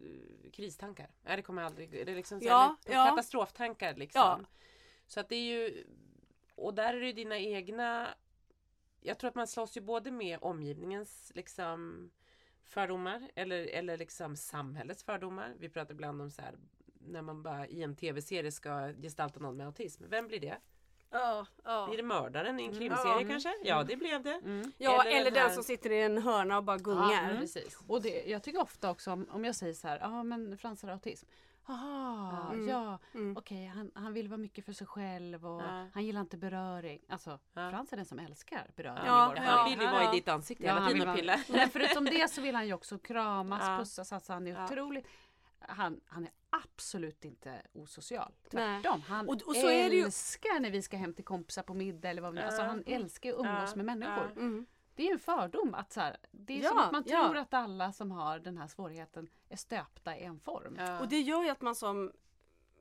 [0.44, 1.10] eh, kristankar.
[1.22, 1.90] Nej, det kommer aldrig.
[1.90, 3.08] Det är liksom så här, Ja, eller ja.
[3.08, 4.20] Katastroftankar liksom.
[4.20, 4.40] Ja.
[5.06, 5.84] Så att det är ju.
[6.54, 8.08] Och där är det dina egna.
[9.01, 12.11] Jag tror att man slåss ju både med omgivningens liksom
[12.66, 15.55] fördomar eller, eller liksom samhällets fördomar.
[15.59, 16.55] Vi pratar ibland om så här
[16.98, 20.05] när man bara i en tv-serie ska gestalta någon med autism.
[20.09, 20.57] Vem blir det?
[21.11, 21.86] Ja, ja.
[21.86, 23.55] Blir det mördaren i en krimserie kanske?
[23.64, 24.40] Ja, det blev det.
[24.78, 27.36] ja eller eller, den den här- som sitter i en hörna och bara gungar.
[27.40, 27.78] Precis.
[27.86, 30.82] Och det, jag tycker ofta också om, om jag säger så här, ja men Frans
[30.82, 31.26] har autism.
[31.70, 33.36] Jaha, ja, Mm.
[33.36, 35.86] okej han, han vill vara mycket för sig själv och Ja.
[35.94, 37.00] han gillar inte beröring.
[37.08, 37.70] Alltså Ja.
[37.70, 39.38] Frans är den som älskar beröring Ja, i.
[39.38, 41.36] Han vill ju vara i ditt ansikte hela tiden och pilla.
[41.48, 43.76] Men förutom det så vill han ju också kramas, Ja.
[43.78, 44.12] pussas.
[44.12, 44.64] Alltså han är Ja.
[44.64, 45.06] otroligt
[45.62, 48.32] Han, han är absolut inte osocial.
[48.50, 48.82] Nej.
[48.82, 49.02] Tvärtom.
[49.02, 51.74] Han Och- och så är det ju- älskar när vi ska hem till kompisar på
[51.74, 54.30] middag eller vad vi nu Alltså han älskar att umgås med människor.
[54.36, 54.66] Mm.
[55.01, 57.24] Det är ju en fördom att så här, det är Ja, som att man ja.
[57.26, 60.76] tror att alla som har den här svårigheten är stöpta i en form.
[60.78, 61.01] Ja.
[61.01, 62.12] Och det gör ju att man som,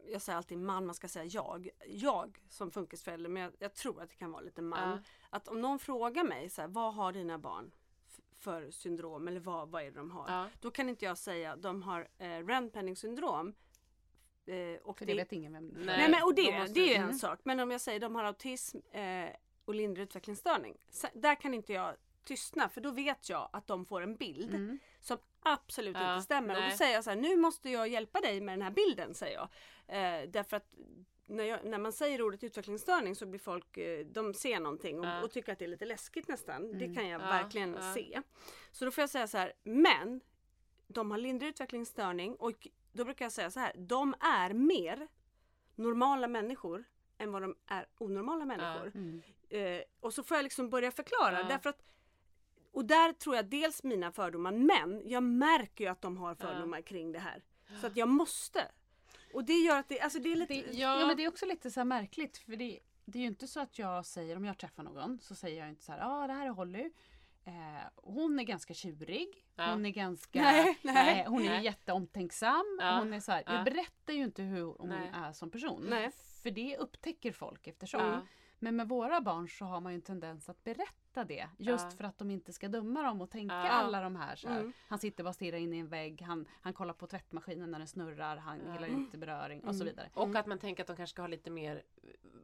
[0.08, 1.70] jag säger alltid man, man ska säga jag.
[1.88, 4.90] Jag som funkisförälder, men jag, jag tror att det kan vara lite man.
[4.90, 4.98] Ja.
[5.30, 7.72] Att om någon frågar mig så här, vad har dina barn
[8.38, 10.26] för syndrom eller vad, vad är det de har?
[10.30, 10.46] Ja.
[10.60, 13.54] Då kan inte jag säga de har eh, Rand-Penning syndrom.
[14.46, 15.86] Eh, och För det vet ingen vem Nej.
[15.86, 17.10] Nej men och det, måste- det är ju Mm.
[17.10, 17.40] en sak.
[17.44, 19.30] Men om jag säger de har autism eh,
[19.66, 20.78] och lindrig utvecklingsstörning.
[20.90, 24.54] Så, där kan inte jag tystna för då vet jag att de får en bild
[24.56, 24.80] Mm.
[25.00, 26.56] som absolut Ja, inte stämmer.
[26.56, 26.72] Och nej.
[26.72, 29.36] då säger jag så här, nu måste jag hjälpa dig med den här bilden säger
[29.36, 29.50] jag.
[29.88, 30.74] Eh, därför att
[31.26, 35.06] när, jag, när man säger ordet utvecklingsstörning så blir folk, eh, de ser någonting och,
[35.06, 35.22] Ja.
[35.24, 36.78] och tycker att det är lite läskigt nästan.
[36.78, 36.96] Det Mm.
[36.96, 38.22] kan jag Ja, verkligen se.
[38.72, 40.22] Så då får jag säga så här, men
[40.88, 45.08] de har lindrig utvecklingsstörning och då brukar jag säga så här, de är mer
[45.76, 46.84] normala människor
[47.18, 48.92] än vad de är onormala människor.
[48.96, 49.22] Mm.
[49.50, 51.84] Eh, och så får jag liksom börja förklara därför att
[52.72, 56.82] och där tror jag dels mina fördomar men jag märker ju att de har fördomar
[56.82, 57.44] kring det här.
[57.82, 58.72] Så att jag måste.
[59.34, 60.54] Och det gör att det, alltså det är lite...
[60.54, 61.08] Det, ja.
[61.08, 63.60] men det är också lite så här märkligt för det, det är ju inte så
[63.60, 66.28] att jag säger om jag träffar någon så säger jag inte så här, ja ah,
[66.28, 66.92] det här är Holly.
[67.46, 67.54] Eh,
[67.96, 69.46] hon är ganska tjurig.
[69.56, 69.72] Ja.
[69.72, 71.22] Hon är ganska, Nej, nej.
[71.22, 71.64] eh, hon är Nej.
[71.64, 72.78] jätteomtänksam.
[72.82, 73.00] Ja.
[73.00, 73.54] Hon är så här, Ja.
[73.54, 75.12] jag berättar ju inte hur hon Nej.
[75.14, 75.86] är som person.
[75.90, 76.12] Nej.
[76.44, 78.02] För det upptäcker folk eftersom.
[78.02, 78.22] Ja.
[78.60, 81.50] Men med våra barn så har man ju en tendens att berätta det.
[81.58, 81.98] Just Ja.
[81.98, 83.70] för att de inte ska döma dem och tänka Ja.
[83.70, 84.36] alla de här.
[84.36, 84.60] Så här.
[84.60, 84.74] Mm.
[84.88, 86.22] Han sitter bara och stirrar in i en vägg.
[86.22, 88.38] Han, han kollar på tvättmaskinen när den snurrar.
[88.38, 88.74] Han Ja.
[88.74, 90.10] gillar inte beröring och så vidare.
[90.14, 91.84] Och att man tänker att de kanske ska ha lite mer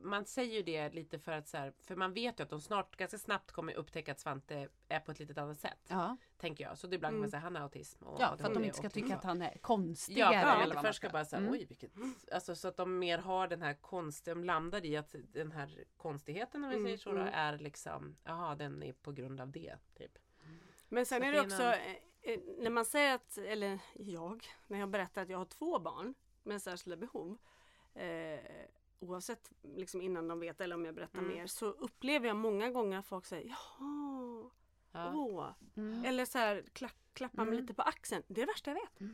[0.01, 2.61] Man säger ju det lite för att så här, För man vet ju att de
[2.61, 5.79] snart ganska snabbt kommer upptäcka att Svante är på ett litet annat sätt.
[5.88, 6.17] Ja.
[6.38, 6.77] Tänker jag.
[6.77, 8.03] Så det ibland kan man säga han har autism.
[8.03, 10.33] Och Ja, för att de inte ska tycka att han är konstigare.
[10.33, 11.51] Ja, för att de först ska bara säga Mm.
[11.53, 11.91] oj vilket
[12.31, 15.83] Alltså så att de mer har den här konst De landar i att den här
[15.97, 17.33] konstigheten om vi Mm, säger så då, mm.
[17.33, 19.75] är liksom Jaha den är på grund av det.
[19.97, 20.17] Typ.
[20.89, 24.45] Men sen Så är det också, någon- eh, eh, när man säger att, eller jag,
[24.67, 26.13] när jag berättar att jag har två barn
[26.43, 27.38] med särskilda behov.
[27.93, 28.39] Eh,
[28.99, 31.31] oavsett liksom innan de vet eller om jag berättar Mm.
[31.33, 34.49] mer så upplever jag många gånger att folk säger jaha,
[34.95, 35.11] Ja.
[35.15, 35.47] åh.
[35.77, 36.05] Mm.
[36.05, 37.61] Eller så här klapp, klappar mig Mm.
[37.61, 38.23] lite på axeln.
[38.27, 39.11] Det är det värsta jag vet.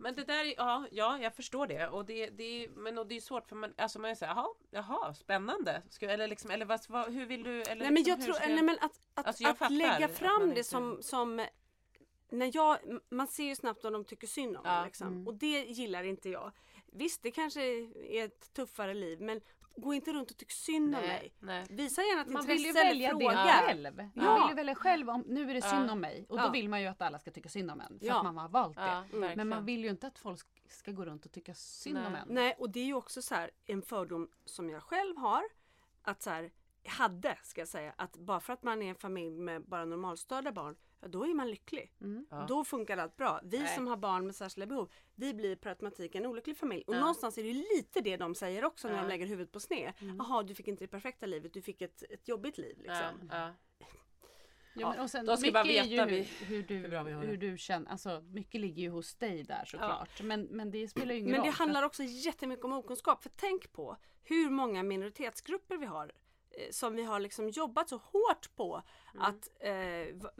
[0.00, 1.88] Men det där, är- ja, ja jag förstår det.
[1.88, 4.48] Och det, det, är- men och det är svårt för man, alltså man såhär, jaha,
[4.70, 5.82] jaha, spännande.
[5.90, 7.62] Ska, eller liksom, eller vad, vad, hur vill du?
[7.62, 10.04] Eller Nej men liksom, jag tror, ska- nej, men att, att, Alltså, jag att lägga
[10.06, 11.46] att fram man det inte- som, som
[12.30, 12.78] när jag,
[13.08, 15.06] man ser ju snabbt om de tycker synd om Ja, liksom.
[15.08, 15.26] mm.
[15.26, 16.52] och det gillar inte jag.
[16.92, 19.40] Visst det kanske är ett tuffare liv men
[19.80, 21.34] gå inte runt och tyck synd om mig.
[21.38, 21.66] nej.
[21.70, 23.30] Visa gärna ett Man vill ju intresse eller välja fråga.
[23.32, 23.96] det själv.
[23.96, 24.34] Man Ja.
[24.38, 25.92] vill ju välja själv om nu är det synd Ja.
[25.92, 26.26] om mig.
[26.28, 26.42] Och Ja.
[26.46, 27.98] då vill man ju att alla ska tycka synd om en.
[27.98, 28.16] För Ja.
[28.18, 28.82] att man har valt det.
[28.82, 29.32] Ja, Mm.
[29.36, 32.22] Men man vill ju inte att folk ska gå runt och tycka synd om Nej.
[32.28, 32.34] en.
[32.34, 35.42] Nej och det är ju också så här en fördom som jag själv har.
[36.02, 36.50] Att så här,
[36.86, 40.52] hade ska jag säga att bara för att man är en familj med bara normalstörda
[40.52, 41.92] barn, ja, då är man lycklig.
[42.00, 42.26] Mm.
[42.30, 42.44] Ja.
[42.48, 43.40] Då funkar allt bra.
[43.44, 43.74] Vi Nej.
[43.74, 46.84] som har barn med särskilda behov, vi blir per automatik en olycklig familj.
[46.86, 47.00] Och Ja.
[47.00, 49.02] någonstans är det ju lite det de säger också när Ja.
[49.02, 49.92] de lägger huvudet på sned.
[50.18, 52.82] Jaha, du fick inte det perfekta livet, du fick ett, ett jobbigt liv.
[52.84, 53.28] Ja, Liksom.
[53.32, 53.52] ja.
[54.74, 56.74] Ja, men och sen, Då ska vi mycket bara ju veta hur, vi- hur, du,
[56.74, 57.50] hur bra vi har hur det.
[57.50, 57.90] du känner.
[57.90, 60.22] Alltså, mycket ligger ju hos dig där såklart.
[60.22, 61.46] Men, men det spelar ju ingen Men roll.
[61.46, 63.22] det för handlar också jättemycket om okunskap.
[63.22, 66.12] För tänk på hur många minoritetsgrupper vi har
[66.70, 68.82] som vi har liksom jobbat så hårt på
[69.14, 69.22] Mm.
[69.26, 70.30] att, eh,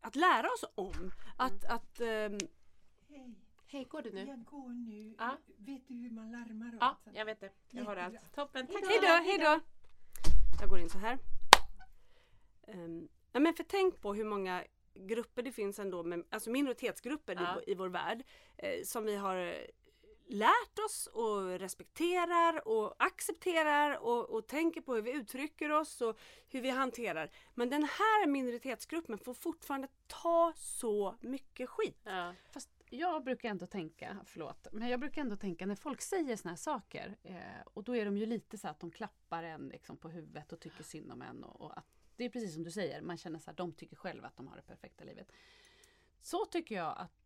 [0.00, 1.12] att lära oss om.
[1.36, 1.74] Att, Mm.
[1.76, 2.38] att, ehm,
[3.08, 3.34] Hej,
[3.66, 4.24] Hej, går du nu?
[4.26, 5.14] jag går nu.
[5.18, 5.36] Ja.
[5.56, 6.78] Vet du hur man larmar?
[6.80, 7.16] Ja, sånt?
[7.16, 7.50] jag vet det.
[7.70, 8.32] Jag har allt.
[8.34, 9.60] Toppen, tack hej då, hej då!
[10.60, 11.18] Jag går in så här.
[12.68, 17.32] Um, ja, men för tänk på hur många grupper det finns ändå, med, alltså minoritetsgrupper
[17.32, 17.52] i Ja.
[17.54, 18.24] vår- i vår värld
[18.56, 19.54] eh, som vi har eh,
[20.26, 26.18] lärt oss och respekterar och accepterar och, och tänker på hur vi uttrycker oss och
[26.48, 27.30] hur vi hanterar.
[27.54, 32.00] Men den här minoritetsgruppen får fortfarande ta så mycket skit.
[32.04, 32.34] Ja.
[32.50, 36.52] Fast jag brukar ändå tänka, förlåt, men jag brukar ändå tänka när folk säger såna
[36.52, 39.96] här saker eh, och då är de ju lite så att de klappar en liksom
[39.96, 42.70] på huvudet och tycker synd om en och, och att det är precis som du
[42.70, 45.32] säger, man känner så här, de tycker själva att de har det perfekta livet.
[46.22, 47.25] Så tycker jag att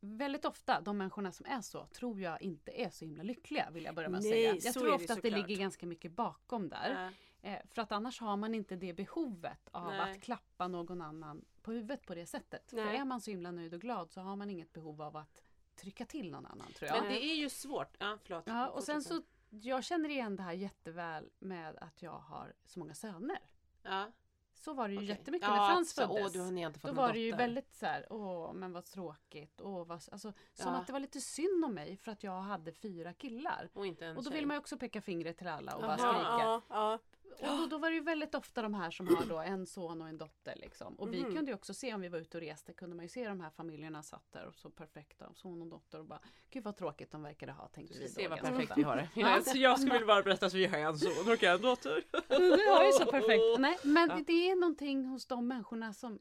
[0.00, 3.84] väldigt ofta, de människorna som är så, tror jag inte är så himla lyckliga vill
[3.84, 4.54] jag börja med att Nej, säga.
[4.54, 7.12] Jag tror det ofta att det ligger ganska mycket bakom där.
[7.42, 10.00] Eh, för att annars har man inte det behovet av Nej.
[10.00, 12.70] att klappa någon annan på huvudet på det sättet.
[12.70, 12.96] För Nej.
[12.96, 15.42] är man så himla nöjd och glad så har man inget behov av att
[15.76, 17.02] trycka till någon annan tror jag.
[17.02, 17.96] Men det är ju svårt.
[17.98, 18.44] Ja, förlåt.
[18.46, 22.78] Ja, och sen så, jag känner igen det här jätteväl med att jag har så
[22.78, 23.38] många söner.
[23.82, 24.12] Ja.
[24.60, 25.08] Så var det ju Okej.
[25.08, 26.24] jättemycket Ja, när Frans så, föddes.
[26.26, 27.44] Åh, du har inte fått Då var det ju dotter.
[27.44, 29.60] väldigt så här, åh men vad tråkigt.
[29.60, 30.32] Åh, vad, alltså, som
[30.72, 30.76] Ja.
[30.80, 33.68] att det var lite synd om mig för att jag hade fyra killar.
[33.72, 34.38] Och inte en Och då tjej.
[34.38, 36.62] vill man ju också peka fingret till alla och bara Ja, skrika.
[36.76, 36.98] ja.
[37.30, 40.02] Och då, då var det ju väldigt ofta de här som har då en son
[40.02, 40.54] och en dotter.
[40.56, 40.94] Liksom.
[40.94, 41.34] Och vi Mhm.
[41.34, 43.40] kunde ju också se om vi var ute och reste kunde man ju se de
[43.40, 45.32] här familjerna satt där och så perfekta.
[45.34, 46.20] Son och dotter och bara
[46.50, 49.42] Gud vad tråkigt de verkade ha tänkte vi då se vad perfekt vi har det.
[49.44, 52.04] Så jag skulle bara berätta att vi har en son och en dotter.
[52.28, 53.42] Du har ju så perfekt.
[53.58, 54.20] Nej, men Ja.
[54.26, 56.18] det är någonting hos de människorna som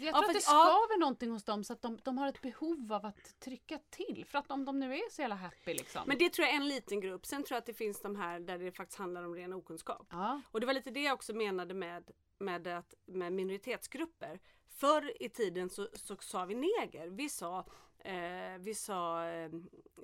[0.00, 0.64] jag Ja, tror för att det att- ja.
[0.64, 4.24] skaver någonting hos dem så att de, de har ett behov av att trycka till.
[4.28, 6.02] För att om de nu är så jävla happy liksom.
[6.06, 7.26] Men det tror jag är en liten grupp.
[7.26, 10.06] Sen tror jag att det finns de här där det faktiskt handlar om ren okunskap.
[10.10, 10.40] ja.
[10.50, 14.40] Och det var lite det jag också menade med, med, att, med minoritetsgrupper.
[14.76, 17.06] Förr i tiden så, så sa vi neger.
[17.08, 17.64] Vi sa,
[17.98, 19.50] eh, vi sa eh,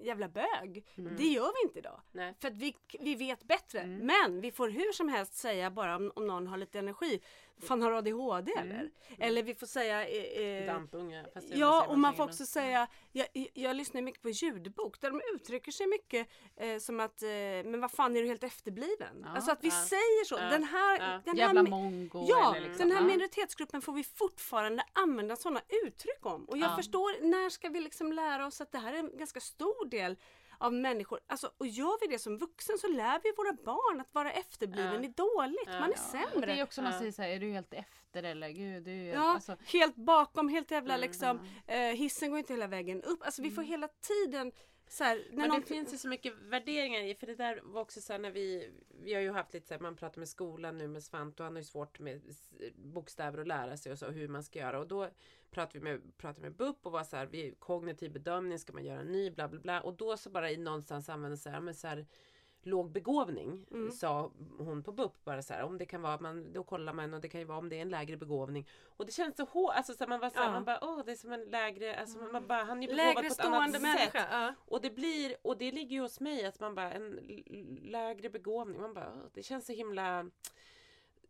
[0.03, 0.85] jävla bög.
[1.19, 2.01] Det gör vi inte idag.
[2.13, 2.35] Nej.
[2.41, 3.87] För att vi, vi vet bättre.
[3.87, 7.21] Men vi får hur som helst säga bara om, om någon har lite energi.
[7.61, 8.91] Fan har ADHD eller?
[9.19, 11.25] Eller vi får säga eh, eh, Dampunge.
[11.51, 15.73] Ja, och man får också säga, jag, jag lyssnar mycket på ljudbok där de uttrycker
[15.73, 17.29] sig mycket eh, som att, eh,
[17.65, 19.23] men vad fan är du helt efterbliven?
[19.25, 20.35] Ja, alltså att vi ja, säger så.
[20.35, 22.27] ja, Den här, den Jävla här, mongo.
[22.29, 22.89] Ja, liksom.
[22.89, 26.45] den här minoritetsgruppen får vi fortfarande använda sådana uttryck om.
[26.45, 26.77] Och jag Ja.
[26.77, 30.17] förstår, när ska vi liksom lära oss att det här är en ganska stor del
[30.59, 31.21] av människor.
[31.27, 35.03] Alltså, och gör vi det som vuxen så lär vi våra barn att vara efterbliven
[35.03, 35.09] Ja.
[35.09, 35.61] är dåligt.
[35.67, 35.81] Ja.
[35.81, 36.25] Man är Ja.
[36.25, 36.47] Och sämre.
[36.55, 39.15] det är också man säger så här, är du helt efter eller gud du är
[39.15, 41.41] Ja, alltså, helt bakom, helt jävla Mm, liksom.
[41.67, 43.23] Eh, hissen går inte hela vägen upp.
[43.23, 44.53] Alltså vi får hela tiden
[45.05, 45.61] här, Men någon...
[45.61, 48.31] det finns ju så mycket värderingar i, för det där var också så här när
[48.31, 48.71] vi,
[49.03, 51.45] vi har ju haft lite så här, man pratar med skolan nu med Svante och
[51.45, 52.21] han har ju svårt med
[52.75, 54.79] bokstäver att lära sig och så hur man ska göra.
[54.79, 55.09] Och då
[55.51, 58.85] pratade vi med, pratade med BUP och var så här, vi, kognitiv bedömning ska man
[58.85, 59.81] göra en ny bla bla bla.
[59.81, 62.07] Och då så bara i någonstans använda så här, men så här
[62.63, 63.91] låg begåvning Mm.
[63.91, 67.15] sa hon på BUP bara så här om det kan vara man då kollar man
[67.15, 69.45] och det kan ju vara om det är en lägre begåvning och det känns så
[69.45, 70.53] hårt alltså så här, man var så här, Ja.
[70.53, 73.15] man bara åh det är som en lägre alltså man bara han är ju begåvad
[73.15, 74.27] på ett annat stående sätt människa.
[74.31, 74.55] Ja.
[74.67, 77.11] och det blir, och det ligger ju hos mig att man bara, en
[77.83, 80.31] lägre begåvning, man bara, "Åh, det känns så himla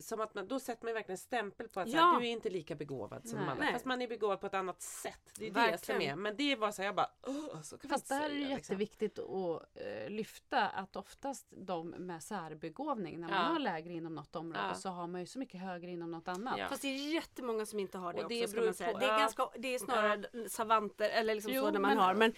[0.00, 2.00] som att man, då sätter man verkligen stämpel på att Ja.
[2.00, 3.48] här, du är inte lika begåvad som Nej.
[3.48, 3.72] alla.
[3.72, 5.20] Fast man är begåvad på ett annat sätt.
[5.38, 6.02] Det är det som Verkligen.
[6.02, 6.16] är.
[6.16, 8.50] Men det var så här, jag bara, "Åh, så kan Fast där inte är liksom.
[8.50, 13.42] jätteviktigt att eh, lyfta att oftast de med särbegåvning, när man Ja.
[13.42, 14.74] har lägre inom något område Ja.
[14.74, 16.58] så har man ju så mycket högre inom något annat.
[16.58, 16.68] Ja.
[16.68, 18.52] Fast det är jättemånga som inte har det Och det också.
[18.56, 18.92] Ska man säga.
[18.92, 21.98] på- det, är ganska, det är snarare savanter eller liksom Jo, så där man men-
[21.98, 22.14] har.
[22.14, 22.32] Men,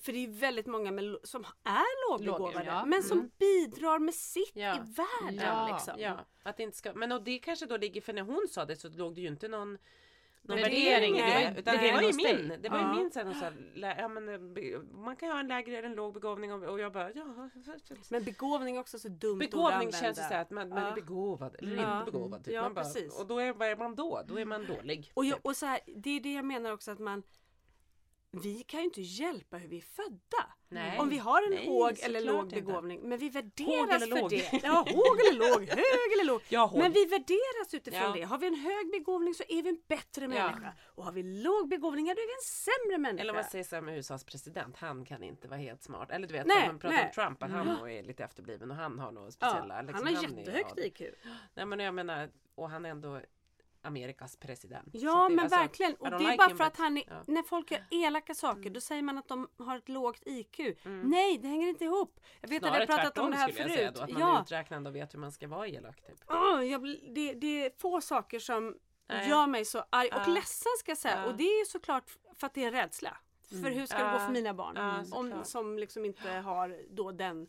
[0.00, 0.90] för det är väldigt många
[1.22, 2.84] som är lågbegåvade ja.
[2.86, 3.30] men som Mm.
[3.38, 4.74] bidrar med sitt Ja.
[4.76, 5.46] i världen.
[5.46, 5.68] Ja.
[5.72, 5.94] Liksom.
[5.98, 8.64] Ja, att det inte ska, men och det kanske då ligger, för när hon sa
[8.64, 9.78] det så låg det ju inte någon
[10.48, 11.52] någon Värdering nej.
[11.54, 11.60] det.
[11.60, 11.88] Utan Nej.
[11.90, 12.62] det var ju min.
[12.62, 12.94] Det var ju Ja.
[12.94, 15.94] min sån så här, lä- ja, men, eh, Man kan ha en lägre eller en
[15.94, 17.50] låg begåvning och, och jag bara ja.
[18.10, 20.92] Men begåvning är också så dumt Begåvning känns ju så här att man, man är
[20.94, 21.98] begåvad eller Ja.
[22.00, 22.44] inte begåvad.
[22.44, 22.54] Typ.
[22.54, 23.20] Ja, man bara, precis.
[23.20, 24.22] Och då är, vad är man då?
[24.26, 25.10] Då är man dålig.
[25.14, 25.46] Och, jag, typ.
[25.46, 27.22] och så här, det är det jag menar också att man
[28.42, 30.52] vi kan ju inte hjälpa hur vi är födda.
[30.68, 30.98] Nej.
[30.98, 32.54] Om vi har en Nej, håg eller låg inte.
[32.56, 33.00] begåvning.
[33.08, 34.30] Men vi värderas för låg?
[34.30, 34.60] det.
[34.62, 36.42] Ja, håg eller låg, hög eller låg.
[36.48, 36.72] Ja.
[36.74, 38.12] Men vi värderas utifrån Ja.
[38.12, 38.22] det.
[38.22, 40.72] Har vi en hög begåvning så är vi en bättre människa.
[40.84, 43.20] Och har vi låg begåvning, ja, då är vi en sämre människa.
[43.22, 46.10] Eller om man säger så med USAs president, han kan inte vara helt smart.
[46.10, 47.04] Eller du vet, Nej, man pratar nej.
[47.06, 49.74] om Trump, att han nog är lite efterbliven och han har några speciella...
[49.76, 51.00] ja, liksom, han har jättehögt ja, IQ.
[51.54, 53.20] Nej men jag menar, och han ändå
[53.86, 54.88] Amerikas president.
[54.92, 55.94] Ja men alltså, verkligen.
[55.94, 57.12] Och det är like bara him, för att han är, ja.
[57.12, 57.24] Mm.
[57.26, 60.58] när folk gör elaka saker då säger man att de har ett lågt IQ.
[60.84, 62.20] Nej det hänger inte ihop.
[62.40, 63.96] Jag vet att Snarare jag har pratat om det här skulle jag säga förut.
[63.96, 64.38] då, att man ja.
[64.38, 65.96] är uträknande och vet hur man ska vara elak.
[66.06, 66.22] Typ.
[66.28, 66.82] Åh, jag,
[67.14, 68.76] det, det är få saker som
[69.08, 69.28] Nej.
[69.28, 70.32] gör mig så arg och Ja.
[70.32, 71.16] ledsen ska jag säga.
[71.16, 71.30] Mm.
[71.30, 73.16] Och det är såklart för att det är en rädsla.
[73.50, 74.18] För hur ska det gå Ja.
[74.18, 74.74] för mina barn?
[74.76, 77.46] Ja, om, som liksom inte har då den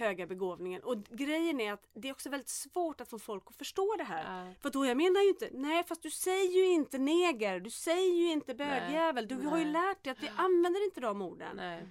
[0.00, 0.82] höga begåvningen.
[0.82, 4.04] Och grejen är att det är också väldigt svårt att få folk att förstå det
[4.04, 4.46] här.
[4.46, 4.54] Ja.
[4.60, 8.14] För då jag menar ju inte, nej fast du säger ju inte neger, du säger
[8.14, 9.28] ju inte bögjävel.
[9.28, 9.72] Du har ju Nej.
[9.72, 11.56] lärt dig att vi använder inte de orden.
[11.56, 11.88] Nej.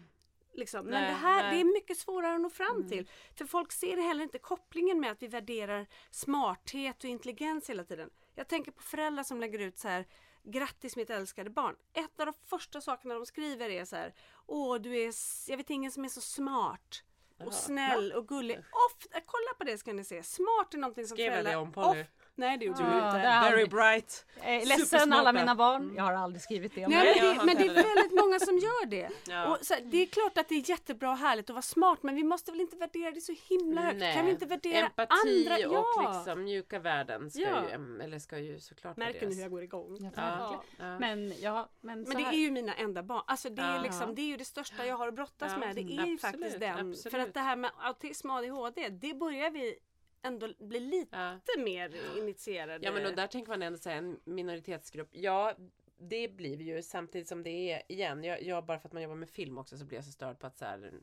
[0.53, 0.85] Liksom.
[0.85, 1.55] Men Nej, det här nej.
[1.55, 3.09] det är mycket svårare att nå fram till.
[3.35, 8.09] För folk ser heller inte kopplingen med att vi värderar smarthet och intelligens hela tiden.
[8.35, 10.05] Jag tänker på föräldrar som lägger ut så här
[10.43, 11.75] Grattis mitt älskade barn.
[11.93, 14.13] Ett av de första sakerna de skriver är så här
[14.45, 15.13] Åh du är,
[15.49, 17.03] jag vet ingen som är så smart.
[17.45, 18.57] Och snäll och gullig.
[18.89, 20.23] Ofta, kolla på det ska ni se.
[20.23, 21.51] Smart är någonting som föräldrar...
[21.51, 22.01] det om Polly?
[22.01, 22.07] of-
[22.39, 23.17] Nej det gjorde Ja, du det inte.
[23.17, 24.25] är Very bright.
[24.43, 24.95] Jag är Supersmarta.
[24.97, 25.93] ledsen alla mina barn.
[25.97, 26.85] Jag har aldrig skrivit det.
[26.85, 29.09] om Nej, men, det, men det är väldigt många som gör det.
[29.29, 29.47] Ja.
[29.47, 32.15] Och så det är klart att det är jättebra och härligt att vara smart men
[32.15, 33.99] vi måste väl inte värdera det så himla högt?
[33.99, 34.15] Nej.
[34.15, 35.67] Kan vi inte värdera Empati andra?
[35.69, 36.13] och Ja!
[36.17, 37.61] liksom mjuka värden ska, Ja.
[37.77, 40.11] ju, eller ska ju såklart Märker ni hur jag går igång?
[40.15, 40.99] Ja, Ja.
[40.99, 43.23] Men ja, men, Men det är ju mina enda barn.
[43.27, 45.75] Alltså det är, liksom, det är ju det största jag har att brottas Ja, med.
[45.75, 46.73] Det är ju absolut, faktiskt den.
[46.89, 47.11] absolut.
[47.11, 49.75] För att det här med autism och ADHD, det börjar vi
[50.21, 51.39] ändå bli lite Ja.
[51.63, 52.85] mer initierade.
[52.85, 55.09] Ja men och där tänker man ändå säga en minoritetsgrupp.
[55.11, 55.53] Ja
[55.97, 58.23] det blir vi ju samtidigt som det är igen.
[58.23, 60.39] Jag, jag bara för att man jobbar med film också så blir jag så störd
[60.39, 60.93] på att så här,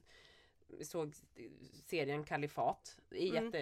[0.79, 1.15] vi såg
[1.87, 2.99] serien Kalifat.
[3.09, 3.45] Det är Mm.
[3.45, 3.59] jätte,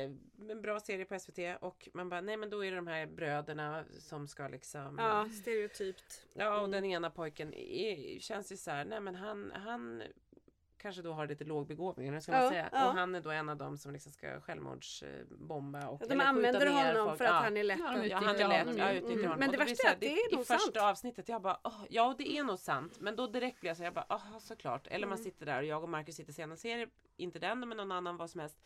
[0.53, 3.07] en bra serie på SVT och man bara nej men då är det de här
[3.07, 6.27] bröderna som ska liksom Ja, stereotypt.
[6.35, 10.03] Ja, och den ena pojken är, känns ju så här, nej men han, han
[10.85, 12.69] kanske då har lite låg begåvning, eller vad ska man Ja, säga.
[12.73, 12.87] ja.
[12.89, 16.29] Och han är då en av dem som liksom ska självmordsbomba och De eller skjuta
[16.29, 17.19] använder honom folk.
[17.19, 17.35] för att Ja.
[17.35, 18.77] han är lätt Ja, att de Ja, han är lätt.
[18.79, 18.97] Ja, Mm.
[18.97, 19.39] utnyttjar honom.
[19.39, 20.77] Men Och det värsta så är att det är I nog första sant.
[20.77, 23.01] avsnittet, jag bara, åh, ja det är nog sant.
[23.01, 24.87] Men då direkt blir jag så här, jag bara, aha såklart.
[24.87, 25.09] Eller Mm.
[25.09, 28.17] man sitter där och jag och Marcus sitter och ser inte den men någon annan,
[28.17, 28.59] vad som helst.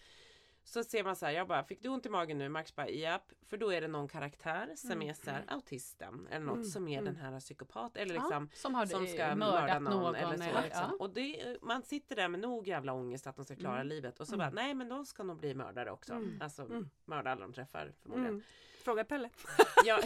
[0.68, 2.48] Så ser man så här, jag bara, fick du ont i magen nu?
[2.48, 3.32] Marcus bara, japp.
[3.46, 5.08] För då är det någon karaktär som Mm.
[5.08, 8.74] är så här, autisten eller något som är den här psykopat eller Ja, liksom som
[8.74, 10.14] har som ska mörda någon, någon.
[10.14, 10.42] eller så.
[10.42, 10.82] eller- liksom.
[10.90, 10.96] ja.
[10.98, 13.86] Och det, man sitter där med nog jävla ångest att de ska klara Mm.
[13.88, 16.22] livet och så bara nej men de ska nog bli mördare också.
[16.40, 18.32] Alltså mörda alla de träffar förmodligen.
[18.34, 18.42] Mm.
[18.84, 19.30] Fråga Pelle.
[19.84, 20.00] Ja,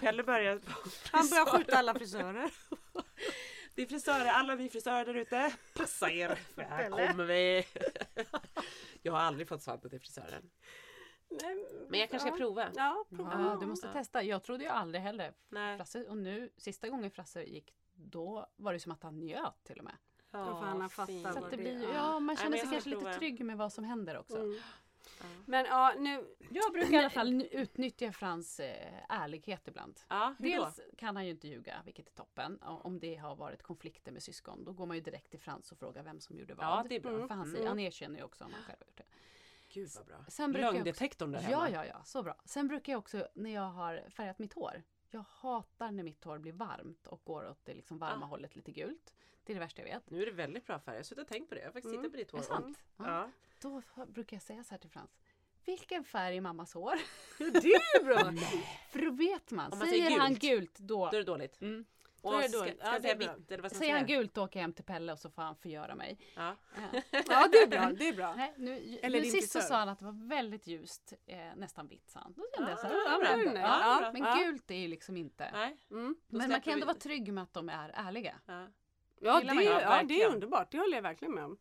[0.00, 0.60] Pelle börjar
[1.12, 2.50] Han börjar skjuta alla frisörer.
[3.78, 5.52] Det är frisörer, alla ni frisörer där ute.
[5.74, 7.64] Passa er, för här kommer vi.
[9.02, 10.50] Jag har aldrig fått Svante till frisören.
[11.28, 12.68] Nej, Men jag kanske ska prova.
[12.76, 13.32] Ja, prova.
[13.32, 13.92] Ja, du måste Ja.
[13.92, 14.22] testa.
[14.22, 15.76] Jag trodde ju aldrig heller Nej.
[15.76, 19.78] Frasse, och nu sista gången Frasse gick då var det som att han njöt till
[19.78, 19.96] och med.
[20.30, 23.14] Ja, för han har fattat det det blir, ja, man känner jag sig kanske lite
[23.18, 24.36] trygg med vad som händer också.
[24.38, 24.60] Mm.
[25.46, 26.34] Men ja, nu...
[26.50, 30.00] Jag brukar i alla fall utnyttja Frans eh, ärlighet ibland.
[30.08, 30.34] Ja?
[30.38, 32.58] Dels kan han ju inte ljuga, vilket är toppen.
[32.62, 35.78] Om det har varit konflikter med syskon, då går man ju direkt till Frans och
[35.78, 36.66] frågar vem som gjorde vad.
[36.66, 37.28] Ja, det är bra.
[37.28, 39.04] För han, säger, han erkänner ju också om han själv har gjort det.
[39.72, 40.24] Gud vad bra.
[40.28, 41.70] Sen brukar Lögndetektorn där Ja, hemma.
[41.70, 42.34] ja, ja, så bra.
[42.44, 44.82] Sen brukar jag också när jag har färgat mitt hår.
[45.10, 48.28] Jag hatar när mitt hår blir varmt och går åt det liksom varma Ah.
[48.28, 49.14] hållet lite gult.
[49.44, 50.10] Det är det värsta jag vet.
[50.10, 50.94] Nu är det väldigt bra färg.
[50.94, 51.60] Jag har suttit och tänkt på det.
[51.60, 52.38] Jag har faktiskt tittat på ditt hår.
[52.38, 52.78] Är det sant?
[52.96, 53.04] Ja.
[53.06, 53.30] Ja.
[53.60, 55.18] Då brukar jag säga så här till Frans.
[55.66, 56.94] Vilken färg är mammas hår?
[57.38, 57.44] Det
[57.74, 58.18] är bra!
[58.90, 59.72] För då vet man.
[59.72, 61.04] Om man säger säger han gult, gult då.
[61.10, 61.60] Då är det dåligt.
[61.60, 61.84] Mm.
[62.28, 63.12] Och Då är det ska, ska Ja, säga
[63.48, 64.18] eller vad ska Säger han säga?
[64.18, 66.18] gult då åker jag hem till Pelle och så får han förgöra mig.
[66.36, 66.56] Ja.
[66.76, 67.90] Eh, Ja, det är bra.
[67.98, 68.34] Det är bra.
[68.34, 71.38] Nej, nu, Eller nu din sist så sa han att det var väldigt ljust, eh,
[71.56, 72.32] nästan vitt sa han.
[72.36, 74.38] Då kände jag så här, Ah, ja, men, ja, ja, ja.
[74.44, 75.50] gult är ju liksom inte.
[75.52, 75.76] Nej.
[75.90, 76.16] Mm.
[76.28, 78.34] Men man kan ändå vi- vara trygg med att de är ärliga.
[78.46, 78.66] Ja.
[79.20, 80.70] Ja, det är, ja, det är underbart.
[80.70, 81.58] Det håller jag verkligen med om.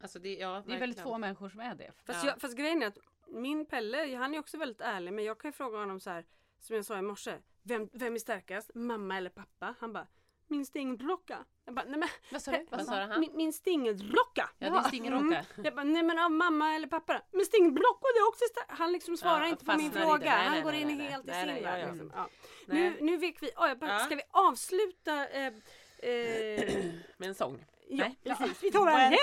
[0.00, 1.92] Alltså det, ja, Det är väldigt få människor som är det.
[2.04, 2.30] Fast, Ja.
[2.30, 2.98] jag, fast grejen är att
[3.28, 6.24] min Pelle, han är också väldigt ärlig men jag kan ju fråga honom så här
[6.60, 7.38] som jag sa i morse.
[7.66, 8.70] Vem, vem är starkast?
[8.74, 9.74] Mamma eller pappa?
[9.80, 10.06] Han bara
[10.48, 11.44] Min stingelrocka.
[11.64, 12.66] Jag bara, nej men, Vad sa du?
[12.70, 13.20] Vad sa han?
[13.20, 14.50] Min, min stingelrocka.
[14.58, 15.44] Ja, din stingelrocka.
[15.64, 17.22] Jag bara, nej men av mamma eller pappa.
[17.32, 18.44] Men stingelrocka det är också.
[18.68, 20.14] Han liksom svarar Ja, inte på min fråga.
[20.14, 20.24] inte.
[20.24, 21.88] Nej, han nej, går nej, in helt i sin värld.
[21.88, 22.12] Liksom.
[22.14, 22.28] Ja.
[22.66, 26.84] Nu, nu vek vi, oh, jag bara, ska vi avsluta eh, eh,
[27.16, 27.64] Med en sång.
[27.88, 28.18] Ja, Nej.
[28.38, 28.62] precis.
[28.62, 29.18] Vi tar händerna.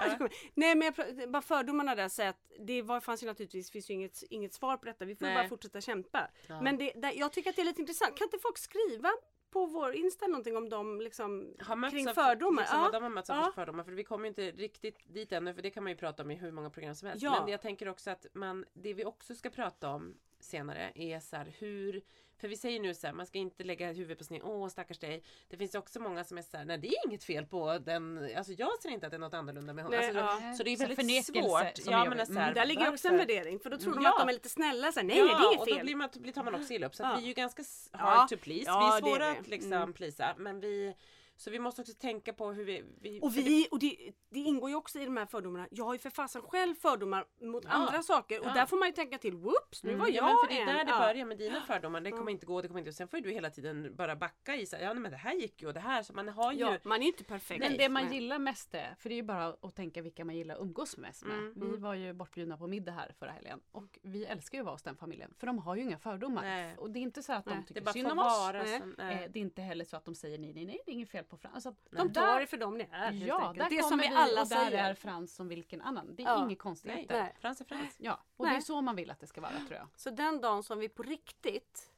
[0.00, 0.18] Ja.
[0.18, 3.90] Så Nej men jag, bara fördomarna där säger att det var, fanns ju naturligtvis finns
[3.90, 5.04] ju inget, inget svar på detta.
[5.04, 5.34] Vi får Nej.
[5.34, 6.30] bara fortsätta kämpa.
[6.46, 6.62] Ja.
[6.62, 8.18] Men det, där, jag tycker att det är lite intressant.
[8.18, 9.10] Kan inte folk skriva
[9.50, 11.54] på vår Insta någonting om dem liksom
[11.90, 12.62] kring fördomar?
[12.62, 12.90] Liksom, Ja.
[12.92, 13.44] de har mötts av Ja.
[13.44, 13.84] för fördomar.
[13.84, 15.54] För vi kommer inte riktigt dit ännu.
[15.54, 17.22] För det kan man ju prata om i hur många program som helst.
[17.22, 17.40] Ja.
[17.40, 21.36] Men jag tänker också att man, det vi också ska prata om senare är så
[21.36, 22.02] här hur
[22.40, 24.40] för vi säger nu så här, man ska inte lägga huvudet på sned.
[24.44, 25.22] Åh stackars dig.
[25.48, 28.30] Det finns också många som är så här, nej det är inget fel på den.
[28.36, 30.00] Alltså jag ser inte att det är något annorlunda med honom.
[30.00, 30.54] Nej, Alltså, ja.
[30.54, 31.86] Så det är väldigt svårt.
[31.86, 32.26] Ja, är men jobbigt.
[32.34, 34.10] så här, Där ligger också en värdering för då tror de Ja.
[34.10, 34.92] att de är lite snälla.
[34.92, 35.84] Så här, nej ja, nej det är och då fel.
[35.84, 36.94] blir man, tar man också illa upp.
[36.94, 37.62] Så vi är ju ganska
[37.92, 38.60] hard to please.
[38.60, 39.38] Vi är det är svåra vi.
[39.38, 39.92] att liksom Mm.
[39.92, 40.34] plisa.
[40.38, 40.94] Men vi,
[41.36, 42.84] så vi måste också tänka på hur vi...
[43.00, 43.96] vi Och, vi, och det,
[44.30, 45.68] det ingår ju också i de här fördomarna.
[45.70, 47.70] Jag har ju för fasen själv fördomar mot Ja.
[47.70, 48.54] andra saker och Ja.
[48.54, 49.36] där får man ju tänka till.
[49.36, 50.76] Whoops, nu var Mm, jag ja, men för det är en.
[50.76, 50.98] där det Ja.
[50.98, 52.00] börjar med dina fördomar.
[52.00, 54.56] Det kommer inte gå, det kommer inte Sen får ju du hela tiden bara backa
[54.56, 56.02] i så här, ja men det här gick ju och det här.
[56.02, 56.58] Så man har ju...
[56.58, 57.60] Ja, man är inte perfekt.
[57.60, 58.14] Men det man Nej.
[58.14, 60.96] gillar mest är, för det är ju bara att tänka vilka man gillar att umgås
[60.96, 61.38] mest med.
[61.38, 64.64] Mm, Vi var ju bortbjudna på middag här förra helgen och vi älskar ju att
[64.66, 66.42] vara hos den familjen för de har ju inga fördomar.
[66.42, 66.76] Nej.
[66.76, 68.46] Och det är inte så att de Nej, tycker bara synd får om oss.
[68.78, 68.90] som...
[68.90, 69.28] Eh, nej.
[69.32, 71.24] Det är inte heller så att de säger nej, nej, nej, det är inget fel
[71.28, 71.54] på Frans.
[71.66, 73.12] Alltså, De där- tar det för dem det är.
[73.12, 74.90] Ja, där det är som vi alla och där säger.
[74.90, 76.14] är Frans som vilken annan.
[76.16, 76.54] Det är Ja.
[76.58, 77.22] konstigheter.
[77.22, 77.34] Nej.
[77.40, 77.94] Frans är Frans.
[77.98, 78.54] Ja, och Nej.
[78.54, 79.88] det är så man vill att det ska vara tror jag.
[79.96, 81.92] Så den dagen som vi på riktigt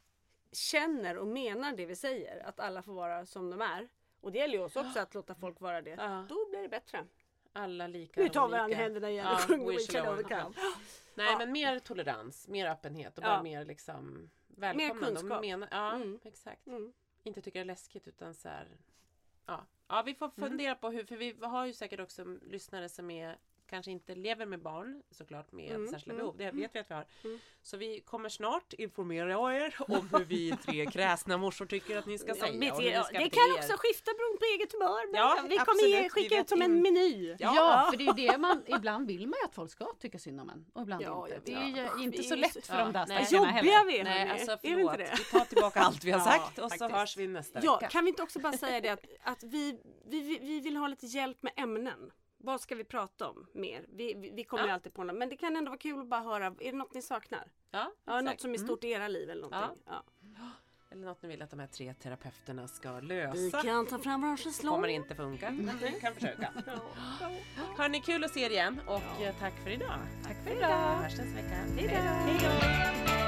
[0.52, 3.88] känner och menar det vi säger, att alla får vara som de är.
[4.20, 5.90] Och det gäller ju oss också att låta folk vara det.
[5.90, 6.26] Ja.
[6.28, 7.04] Då blir det bättre.
[7.52, 8.20] Alla lika.
[8.20, 10.50] Nu tar vi varandra i händerna igen och sjunger we shall overcome.
[11.14, 15.06] Nej men mer tolerans, mer öppenhet och bara mer liksom välkomnande.
[15.06, 15.40] och kunskap.
[15.40, 16.18] Mena, ja, Mm.
[16.24, 16.66] exakt.
[16.66, 16.92] Mm.
[17.22, 18.68] Inte tycka det är läskigt utan så här.
[19.48, 19.66] Ja.
[19.88, 23.38] ja, vi får fundera på hur, för vi har ju säkert också lyssnare som är
[23.70, 26.36] kanske inte lever med barn såklart med Mm, särskilda mm, behov.
[26.38, 27.06] Det vet vi att vi har.
[27.24, 27.38] Mm.
[27.62, 32.18] Så vi kommer snart informera er om hur vi tre kräsna morsor tycker att ni
[32.18, 32.46] ska säga.
[32.52, 33.58] Ja, ni ja, ska det bete kan er.
[33.58, 35.12] också skifta beroende på eget humör.
[35.12, 36.04] Men Ja, vi kommer absolut.
[36.04, 37.36] Vi skicka ut som en meny.
[37.38, 40.18] Ja, för det är ju det man, ibland vill man ju att folk ska tycka
[40.18, 41.40] synd om en och ibland Ja, inte.
[41.44, 43.24] Det är ju inte Vi så är lätt för de där nej.
[43.26, 43.92] stackarna Jobbiga heller.
[43.92, 44.92] vi är Nej, alltså Är vi förlåt.
[44.92, 45.14] inte det?
[45.18, 47.88] Vi tar tillbaka allt vi har Ja, sagt och så hörs vi nästa Ja, vecka.
[47.90, 50.88] kan vi inte också bara säga det att, att vi, vi, vi, vi vill ha
[50.88, 52.10] lite hjälp med ämnen.
[52.38, 53.86] Vad ska vi prata om mer?
[53.88, 54.74] Vi, vi, vi kommer ju Ja.
[54.74, 55.16] alltid på något.
[55.16, 56.46] Men det kan ändå vara kul att bara höra.
[56.46, 57.50] Är det något ni saknar?
[57.70, 59.82] Ja, Ja, något som är stort i era liv eller någonting.
[59.86, 60.02] Ja.
[60.90, 63.62] Eller något ni vill att de här tre terapeuterna ska Vi lösa.
[63.62, 64.74] kan ta fram våra schäslong.
[64.74, 66.52] kommer inte funka, men vi kan försöka.
[67.78, 69.98] Hörni, kul att se er igen och eh, tack för idag.
[70.24, 70.68] Tack för idag.
[70.96, 71.54] Hörs nästa vecka.
[71.76, 72.40] Hej
[73.22, 73.27] då.